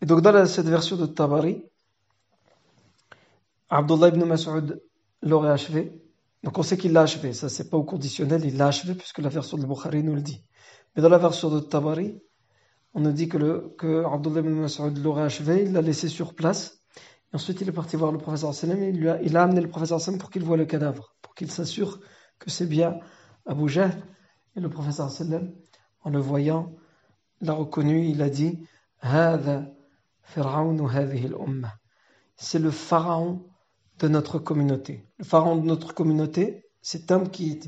Et 0.00 0.06
donc 0.06 0.20
dans 0.20 0.46
cette 0.46 0.66
version 0.66 0.96
de 0.96 1.06
Tabari, 1.06 1.64
Abdullah 3.70 4.08
ibn 4.08 4.24
Mas'ud 4.24 4.82
l'aurait 5.22 5.50
achevé. 5.50 6.02
Donc 6.42 6.58
on 6.58 6.62
sait 6.62 6.76
qu'il 6.76 6.92
l'a 6.92 7.02
achevé, 7.02 7.32
ça 7.32 7.48
c'est 7.48 7.70
pas 7.70 7.76
au 7.76 7.84
conditionnel, 7.84 8.44
il 8.44 8.56
l'a 8.56 8.66
achevé 8.66 8.94
puisque 8.94 9.18
la 9.18 9.28
version 9.28 9.56
de 9.56 9.64
Bukhari 9.64 10.02
nous 10.02 10.14
le 10.14 10.22
dit. 10.22 10.44
Mais 10.94 11.02
dans 11.02 11.08
la 11.08 11.18
version 11.18 11.50
de 11.50 11.60
Tabari, 11.60 12.20
on 12.94 13.00
nous 13.00 13.12
dit 13.12 13.28
que, 13.28 13.74
que 13.76 14.04
Abdullah 14.04 14.40
ibn 14.40 14.50
Mas'ud 14.50 14.98
l'aurait 14.98 15.22
achevé, 15.22 15.62
il 15.64 15.72
l'a 15.72 15.82
laissé 15.82 16.08
sur 16.08 16.34
place. 16.34 16.82
Et 17.32 17.36
ensuite 17.36 17.60
il 17.60 17.68
est 17.68 17.72
parti 17.72 17.96
voir 17.96 18.12
le 18.12 18.18
professeur 18.18 18.52
sallam 18.54 18.82
et 18.82 18.88
il, 18.88 19.08
a, 19.08 19.22
il 19.22 19.36
a 19.36 19.44
amené 19.44 19.60
le 19.60 19.68
professeur 19.68 20.00
sallam 20.00 20.18
pour 20.18 20.30
qu'il 20.30 20.42
voie 20.42 20.56
le 20.56 20.66
cadavre, 20.66 21.14
pour 21.22 21.34
qu'il 21.34 21.50
s'assure 21.50 22.00
que 22.38 22.50
c'est 22.50 22.66
bien 22.66 22.98
Abu 23.46 23.68
Jahl. 23.68 23.92
Et 24.56 24.60
le 24.60 24.68
professeur 24.68 25.10
sallam, 25.10 25.52
en 26.02 26.10
le 26.10 26.18
voyant, 26.18 26.74
l'a 27.40 27.52
reconnu, 27.52 28.06
il 28.06 28.20
a 28.20 28.28
dit 28.28 28.66
C'est 32.36 32.58
le 32.58 32.70
pharaon 32.70 33.51
de 33.98 34.08
notre 34.08 34.38
communauté. 34.38 35.06
Le 35.18 35.24
pharaon 35.24 35.56
de 35.56 35.66
notre 35.66 35.94
communauté, 35.94 36.64
cet 36.80 37.10
homme 37.10 37.30
qui, 37.30 37.60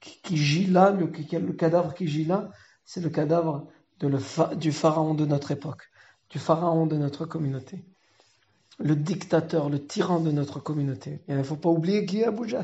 qui, 0.00 0.36
gît 0.36 0.66
là, 0.66 0.90
le, 0.90 1.06
cadavre 1.52 1.94
qui 1.94 2.06
gît 2.06 2.24
là, 2.24 2.50
c'est 2.84 3.00
le 3.00 3.10
cadavre 3.10 3.68
du 4.56 4.72
pharaon 4.72 5.14
de 5.14 5.26
notre 5.26 5.50
époque, 5.50 5.90
du 6.30 6.38
pharaon 6.38 6.86
de 6.86 6.96
notre 6.96 7.26
communauté. 7.26 7.84
Le 8.78 8.96
dictateur, 8.96 9.68
le 9.68 9.84
tyran 9.84 10.20
de 10.20 10.30
notre 10.30 10.58
communauté. 10.58 11.22
il 11.28 11.36
ne 11.36 11.42
faut 11.42 11.56
pas 11.56 11.68
oublier 11.68 12.06
qui 12.06 12.20
est 12.20 12.24
Abu. 12.24 12.54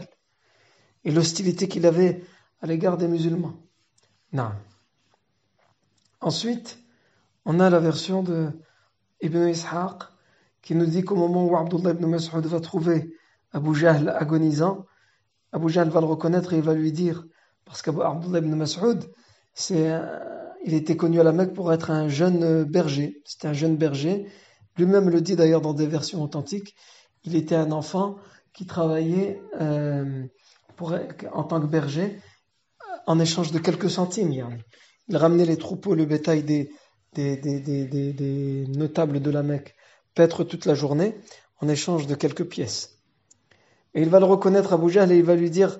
Et 1.05 1.11
l'hostilité 1.11 1.68
qu'il 1.68 1.85
avait 1.85 2.24
à 2.61 2.66
l'égard 2.66 2.96
des 2.96 3.07
musulmans. 3.07 3.55
Non. 4.33 4.52
Ensuite, 6.20 6.79
on 7.44 7.61
a 7.61 7.68
la 7.68 7.79
version 7.79 8.22
de 8.22 8.50
Ibn 9.20 9.48
Ishaq 9.48 10.02
qui 10.66 10.74
nous 10.74 10.87
dit 10.87 11.05
qu'au 11.05 11.14
moment 11.14 11.46
où 11.46 11.57
Abdullah 11.57 11.92
ibn 11.92 12.07
Mas'ud 12.07 12.44
va 12.44 12.59
trouver 12.59 13.14
Abu 13.52 13.72
Jahl 13.72 14.09
agonisant, 14.09 14.85
Abu 15.52 15.68
Jahl 15.68 15.90
va 15.90 16.00
le 16.00 16.07
reconnaître 16.07 16.55
et 16.55 16.57
il 16.57 16.62
va 16.62 16.74
lui 16.74 16.90
dire, 16.90 17.24
parce 17.64 17.83
qu'Abdullah 17.83 18.40
ibn 18.40 18.52
Mas'ud, 18.57 19.05
il 19.70 20.74
était 20.74 20.96
connu 20.96 21.20
à 21.20 21.22
la 21.22 21.31
Mecque 21.31 21.55
pour 21.55 21.72
être 21.72 21.92
un 21.92 22.09
jeune 22.09 22.64
berger. 22.64 23.22
C'était 23.24 23.46
un 23.46 23.52
jeune 23.52 23.76
berger. 23.76 24.26
Lui-même 24.76 25.09
le 25.09 25.20
dit 25.20 25.37
d'ailleurs 25.37 25.61
dans 25.61 25.72
des 25.72 25.87
versions 25.87 26.20
authentiques. 26.20 26.74
Il 27.22 27.37
était 27.37 27.55
un 27.55 27.70
enfant 27.70 28.16
qui 28.52 28.66
travaillait 28.66 29.40
euh, 29.61 30.24
en 31.33 31.44
tant 31.44 31.61
que 31.61 31.66
berger 31.66 32.18
en 33.07 33.20
échange 33.20 33.52
de 33.52 33.61
quelques 33.61 33.88
centimes. 33.88 34.33
Il 35.07 35.16
ramenait 35.16 35.44
les 35.44 35.59
troupeaux, 35.59 35.94
le 35.94 36.07
bétail 36.07 36.42
des, 36.42 36.72
des, 37.14 38.66
notables 38.66 39.20
de 39.20 39.31
la 39.31 39.44
Mecque 39.44 39.75
paître 40.16 40.42
toute 40.42 40.66
la 40.66 40.74
journée 40.74 41.14
en 41.61 41.68
échange 41.68 42.09
de 42.09 42.16
quelques 42.16 42.44
pièces. 42.44 42.98
Et 43.94 44.02
il 44.02 44.09
va 44.09 44.18
le 44.18 44.26
reconnaître 44.26 44.72
à 44.72 44.88
Jahl 44.88 45.12
et 45.12 45.16
il 45.16 45.24
va 45.24 45.37
lui 45.37 45.50
dire, 45.50 45.79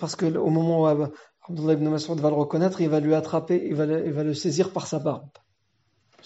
parce 0.00 0.16
qu'au 0.16 0.50
moment 0.50 0.82
où 0.82 0.86
Abdullah 0.86 1.74
ibn 1.74 1.88
Mas'ud 1.88 2.18
va 2.18 2.30
le 2.30 2.34
reconnaître, 2.34 2.80
il 2.80 2.88
va 2.88 2.98
lui 2.98 3.14
attraper, 3.14 3.62
il 3.64 3.74
va 3.74 3.86
le, 3.86 4.06
il 4.06 4.12
va 4.12 4.24
le 4.24 4.34
saisir 4.34 4.72
par 4.72 4.86
sa 4.88 4.98
barbe. 4.98 5.28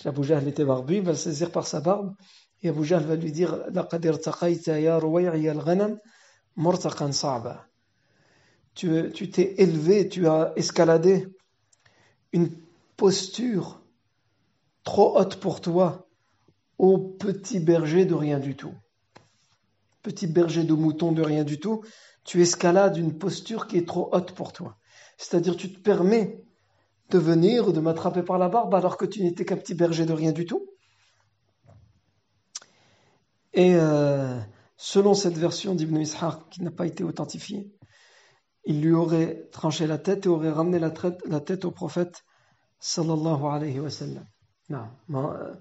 Abu 0.05 0.25
Jahl 0.25 0.49
était 0.49 0.65
barbu, 0.65 0.97
il 0.97 1.03
va 1.03 1.13
le 1.13 1.17
saisir 1.17 1.51
par 1.51 1.67
sa 1.67 1.81
barbe, 1.81 2.15
et 2.63 2.69
Abu 2.69 2.85
Jahl 2.85 3.05
va 3.05 3.17
lui 3.17 3.31
dire, 3.31 3.59
tu 8.75 9.31
t'es 9.31 9.55
élevé, 9.59 10.09
tu 10.09 10.27
as 10.29 10.53
escaladé 10.57 11.29
une 12.33 12.51
posture 12.97 13.81
trop 14.83 15.19
haute 15.19 15.37
pour 15.37 15.61
toi, 15.61 16.04
ô 16.79 16.99
petit 16.99 17.61
berger 17.61 18.05
de 18.05 18.15
rien 18.15 18.39
du 18.39 18.57
tout. 18.57 18.75
Petit 20.03 20.27
berger 20.27 20.65
de 20.65 20.75
mouton 20.75 21.13
de 21.13 21.23
rien 21.23 21.45
du 21.45 21.59
tout, 21.59 21.83
tu 22.25 22.43
escalades 22.43 22.97
une 22.97 23.19
posture 23.19 23.67
qui 23.67 23.79
est 23.79 23.87
trop 23.87 24.09
haute 24.13 24.33
pour 24.33 24.53
toi. 24.53 24.77
C'est-à-dire 25.17 25.57
tu 25.57 25.73
te 25.73 25.81
permets 25.81 26.43
de 27.11 27.19
venir, 27.19 27.73
de 27.73 27.81
m'attraper 27.81 28.23
par 28.23 28.39
la 28.39 28.49
barbe 28.49 28.75
alors 28.75 28.97
que 28.97 29.05
tu 29.05 29.23
n'étais 29.23 29.45
qu'un 29.45 29.57
petit 29.57 29.75
berger 29.75 30.07
de 30.07 30.13
rien 30.13 30.33
du 30.33 30.47
tout. 30.47 30.67
Et 33.53 33.75
euh, 33.77 34.39
selon 34.77 35.15
cette 35.15 35.39
version 35.39 35.75
d'Ibn 35.75 35.97
Ishaq 35.97 36.49
qui 36.51 36.63
n'a 36.63 36.73
pas 36.73 36.87
été 36.87 37.05
authentifiée, 37.05 37.71
il 38.65 38.81
lui 38.81 38.93
aurait 38.93 39.49
tranché 39.53 39.87
la 39.87 39.99
tête 39.99 40.27
et 40.27 40.29
aurait 40.29 40.51
ramené 40.51 40.79
la 40.79 41.41
tête 41.41 41.65
au 41.65 41.71
prophète 41.71 42.25
sallallahu 42.81 43.45
alayhi 43.45 43.81
wa 43.81 43.91
sallam. 43.91 44.27
Non, 44.69 44.89
euh, 45.33 45.55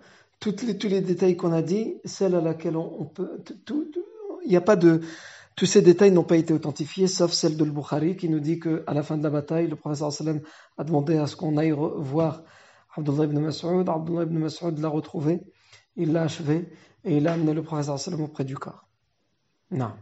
les, 0.52 0.78
tous 0.78 0.88
les 0.88 1.02
détails 1.02 1.38
qu'on 1.38 1.54
a 1.54 1.62
dit, 1.62 1.96
celle 2.06 2.36
à 2.36 2.42
laquelle 2.42 2.78
on, 2.78 3.06
peut, 3.06 3.44
il 4.44 4.50
n'y 4.50 4.56
a 4.56 4.62
pas 4.62 4.76
de, 4.76 5.02
tous 5.56 5.66
ces 5.66 5.82
détails 5.82 6.12
n'ont 6.12 6.24
pas 6.24 6.38
été 6.38 6.54
authentifiés, 6.54 7.08
sauf 7.08 7.32
celle 7.32 7.58
de 7.58 7.64
Bukhari 7.64 8.16
qui 8.16 8.28
nous 8.30 8.40
dit 8.40 8.60
que 8.60 8.84
à 8.88 8.94
la 8.94 9.04
fin 9.04 9.18
de 9.18 9.24
la 9.24 9.30
bataille, 9.30 9.68
le 9.68 9.78
sallam 9.94 10.42
a 10.78 10.84
demandé 10.84 11.18
à 11.18 11.28
ce 11.28 11.36
qu'on 11.36 11.58
aille 11.58 11.76
voir 11.98 12.44
Abdullah 12.96 13.26
ibn 13.26 13.40
Mas'ud. 13.40 13.88
Abdullah 13.88 14.24
ibn 14.24 14.38
Mas'ud 14.38 14.80
l'a 14.80 14.88
retrouvé, 14.88 15.42
il 15.96 16.12
l'a 16.12 16.24
achevé 16.24 16.70
et 17.04 17.18
il 17.18 17.28
a 17.28 17.34
amené 17.34 17.54
le 17.54 17.64
sallam 17.98 18.22
auprès 18.22 18.46
du 18.46 18.58
corps. 18.58 18.88
Non. 19.70 19.94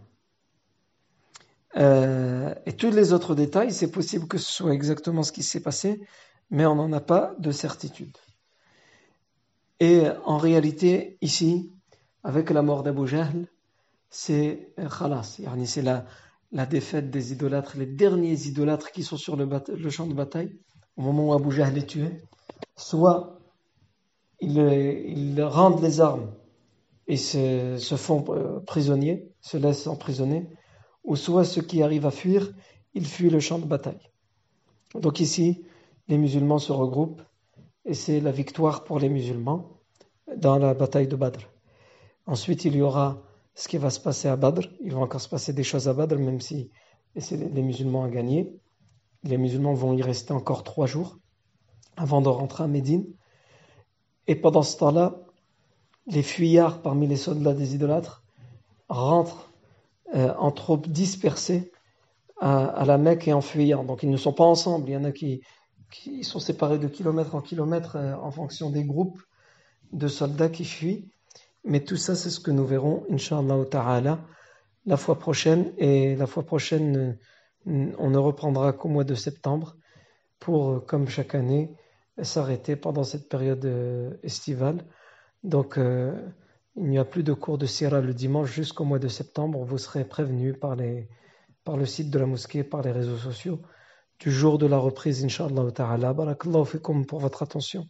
Euh, 1.78 2.54
et 2.66 2.74
tous 2.74 2.92
les 2.92 3.14
autres 3.14 3.36
détails, 3.36 3.74
c'est 3.74 3.92
possible 3.92 4.28
que 4.28 4.38
ce 4.38 4.52
soit 4.52 4.74
exactement 4.74 5.24
ce 5.24 5.32
qui 5.32 5.44
s'est 5.44 5.62
passé, 5.62 6.02
mais 6.50 6.66
on 6.66 6.76
n'en 6.76 6.92
a 6.94 7.00
pas 7.02 7.34
de 7.40 7.52
certitude. 7.52 8.18
Et 9.82 10.04
en 10.26 10.38
réalité, 10.38 11.18
ici, 11.22 11.74
avec 12.24 12.52
la 12.52 12.62
mort 12.62 12.84
d'Abu 12.84 13.08
Jahl, 13.08 13.48
c'est 14.12 14.76
khalas, 14.78 15.42
c'est 15.66 15.82
la, 15.82 16.06
défaite 16.68 17.10
des 17.10 17.32
idolâtres, 17.32 17.78
les 17.78 17.88
derniers 17.88 18.46
idolâtres 18.46 18.92
qui 18.92 19.02
sont 19.02 19.18
sur 19.18 19.36
le, 19.36 19.50
champ 19.90 20.06
de 20.06 20.14
bataille, 20.14 20.56
au 20.98 21.02
moment 21.02 21.30
où 21.30 21.34
Abu 21.34 21.52
Jahl 21.52 21.76
est 21.80 21.88
tué, 21.88 22.12
soit 22.76 23.40
ils, 24.40 24.60
ils 24.60 25.42
rendent 25.42 25.82
les 25.82 26.00
armes 26.00 26.32
et 27.08 27.18
se, 27.18 27.78
se 27.80 27.96
font 27.96 28.24
euh, 28.30 28.60
prisonniers, 28.60 29.32
se 29.42 29.58
laissent 29.58 29.88
emprisonner, 29.88 30.48
ou 31.04 31.16
soit 31.16 31.44
ceux 31.44 31.64
qui 31.64 31.82
arrivent 31.82 32.06
à 32.06 32.12
fuir, 32.12 32.54
ils 32.94 33.08
fuient 33.08 33.32
le 33.32 33.40
champ 33.40 33.58
de 33.58 33.66
bataille. 33.66 34.12
Donc 34.94 35.20
ici, 35.22 35.66
les 36.08 36.20
musulmans 36.20 36.60
se 36.60 36.72
regroupent 36.72 37.24
et 37.86 37.94
c'est 37.94 38.20
la 38.20 38.32
victoire 38.32 38.84
pour 38.84 39.00
les 39.00 39.10
musulmans 39.10 39.80
dans 40.36 40.58
la 40.58 40.74
bataille 40.74 41.08
de 41.08 41.16
Badr. 41.16 41.50
Ensuite, 42.26 42.66
il 42.66 42.76
y 42.76 42.82
aura 42.82 43.22
ce 43.56 43.68
qui 43.68 43.78
va 43.78 43.90
se 43.90 44.00
passer 44.00 44.28
à 44.28 44.36
Badr. 44.36 44.68
Il 44.82 44.94
va 44.94 45.00
encore 45.00 45.22
se 45.22 45.30
passer 45.30 45.54
des 45.54 45.64
choses 45.64 45.88
à 45.88 45.94
Badr, 45.94 46.18
même 46.18 46.40
si 46.40 46.72
les 47.16 47.62
musulmans 47.62 48.04
ont 48.04 48.10
gagné. 48.10 48.54
Les 49.24 49.38
musulmans 49.38 49.74
vont 49.74 49.94
y 49.94 50.02
rester 50.02 50.34
encore 50.34 50.64
trois 50.64 50.86
jours 50.86 51.18
avant 51.98 52.22
de 52.22 52.30
rentrer 52.30 52.64
à 52.64 52.68
Médine. 52.68 53.06
Et 54.28 54.36
pendant 54.36 54.64
ce 54.64 54.78
temps-là, 54.78 55.20
les 56.08 56.24
fuyards 56.24 56.82
parmi 56.82 57.08
les 57.08 57.18
soldats 57.18 57.54
des 57.54 57.76
idolâtres 57.76 58.24
rentrent 58.90 59.52
euh, 60.16 60.34
en 60.38 60.52
troupes 60.52 60.88
dispersées 60.88 61.72
à, 62.40 62.86
la 62.86 62.98
Mecque 62.98 63.28
et 63.28 63.34
en 63.34 63.42
fuyant. 63.42 63.84
Donc 63.84 64.02
ils 64.04 64.10
ne 64.10 64.18
sont 64.18 64.34
pas 64.34 64.44
ensemble. 64.44 64.90
Il 64.90 64.94
y 64.94 64.98
en 64.98 65.04
a 65.04 65.12
qui, 65.12 65.42
qui 65.92 66.24
sont 66.24 66.40
séparés 66.40 66.80
de 66.80 66.88
kilomètre 66.88 67.36
en 67.36 67.42
kilomètre 67.42 67.98
euh, 67.98 68.16
en 68.16 68.32
fonction 68.32 68.72
des 68.72 68.84
groupes 68.84 69.22
de 69.92 70.08
soldats 70.08 70.50
qui 70.50 70.66
fuient. 70.66 71.12
Mais 71.64 71.82
tout 71.82 71.98
ça, 71.98 72.16
c'est 72.16 72.32
ce 72.32 72.40
que 72.40 72.50
nous 72.50 72.66
verrons, 72.66 73.06
Inch'Allah 73.12 73.64
ta'ala, 73.70 74.20
la 74.86 74.98
fois 74.98 75.20
prochaine. 75.20 75.74
Et 75.78 76.16
la 76.16 76.26
fois 76.26 76.44
prochaine, 76.44 77.20
on 77.68 78.10
ne 78.10 78.18
reprendra 78.18 78.74
qu'au 78.74 78.88
mois 78.88 79.04
de 79.04 79.14
septembre 79.14 79.76
pour, 80.40 80.86
comme 80.88 81.08
chaque 81.08 81.36
année, 81.36 81.76
s'arrêter 82.24 82.76
pendant 82.76 83.04
cette 83.04 83.30
période 83.30 83.64
euh, 83.66 84.12
estivale. 84.24 84.84
Donc, 85.44 85.78
euh, 85.78 86.14
il 86.76 86.86
n'y 86.86 86.98
a 86.98 87.06
plus 87.06 87.24
de 87.24 87.34
cours 87.34 87.58
de 87.58 87.66
Sierra 87.66 88.02
le 88.02 88.14
dimanche 88.14 88.52
jusqu'au 88.52 88.86
mois 88.86 89.00
de 89.00 89.08
septembre. 89.08 89.64
Vous 89.64 89.78
serez 89.78 90.06
prévenus 90.06 90.56
par, 90.60 90.76
les, 90.76 91.10
par 91.64 91.78
le 91.78 91.86
site 91.86 92.10
de 92.10 92.18
la 92.18 92.26
mosquée, 92.26 92.64
par 92.64 92.82
les 92.82 92.92
réseaux 92.92 93.18
sociaux 93.18 93.60
du 94.22 94.32
jour 94.32 94.58
de 94.60 94.68
la 94.68 94.78
reprise, 94.78 95.24
Inch'Allah 95.26 95.72
ta'ala. 95.72 96.14
Barakallahu 96.14 96.66
fikum 96.66 97.06
pour 97.06 97.20
votre 97.20 97.42
attention. 97.44 97.88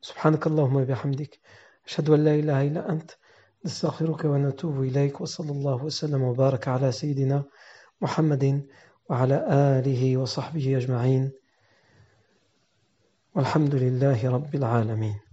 سبحانك 0.00 0.46
اللهم 0.46 0.76
وبحمدك 0.76 1.38
أشهد 1.86 2.10
أن 2.10 2.24
لا 2.24 2.34
إله 2.34 2.62
إلا 2.62 2.90
أنت 2.90 3.10
نستغفرك 3.64 4.24
ونتوب 4.24 4.82
إليك 4.82 5.20
وصلى 5.20 5.50
الله 5.50 5.84
وسلم 5.84 6.22
وبارك 6.22 6.68
على 6.68 6.92
سيدنا 6.92 7.44
محمد 8.00 8.66
وعلى 9.10 9.46
آله 9.50 10.16
وصحبه 10.16 10.76
أجمعين 10.76 11.30
والحمد 13.34 13.74
لله 13.74 14.30
رب 14.30 14.54
العالمين 14.54 15.27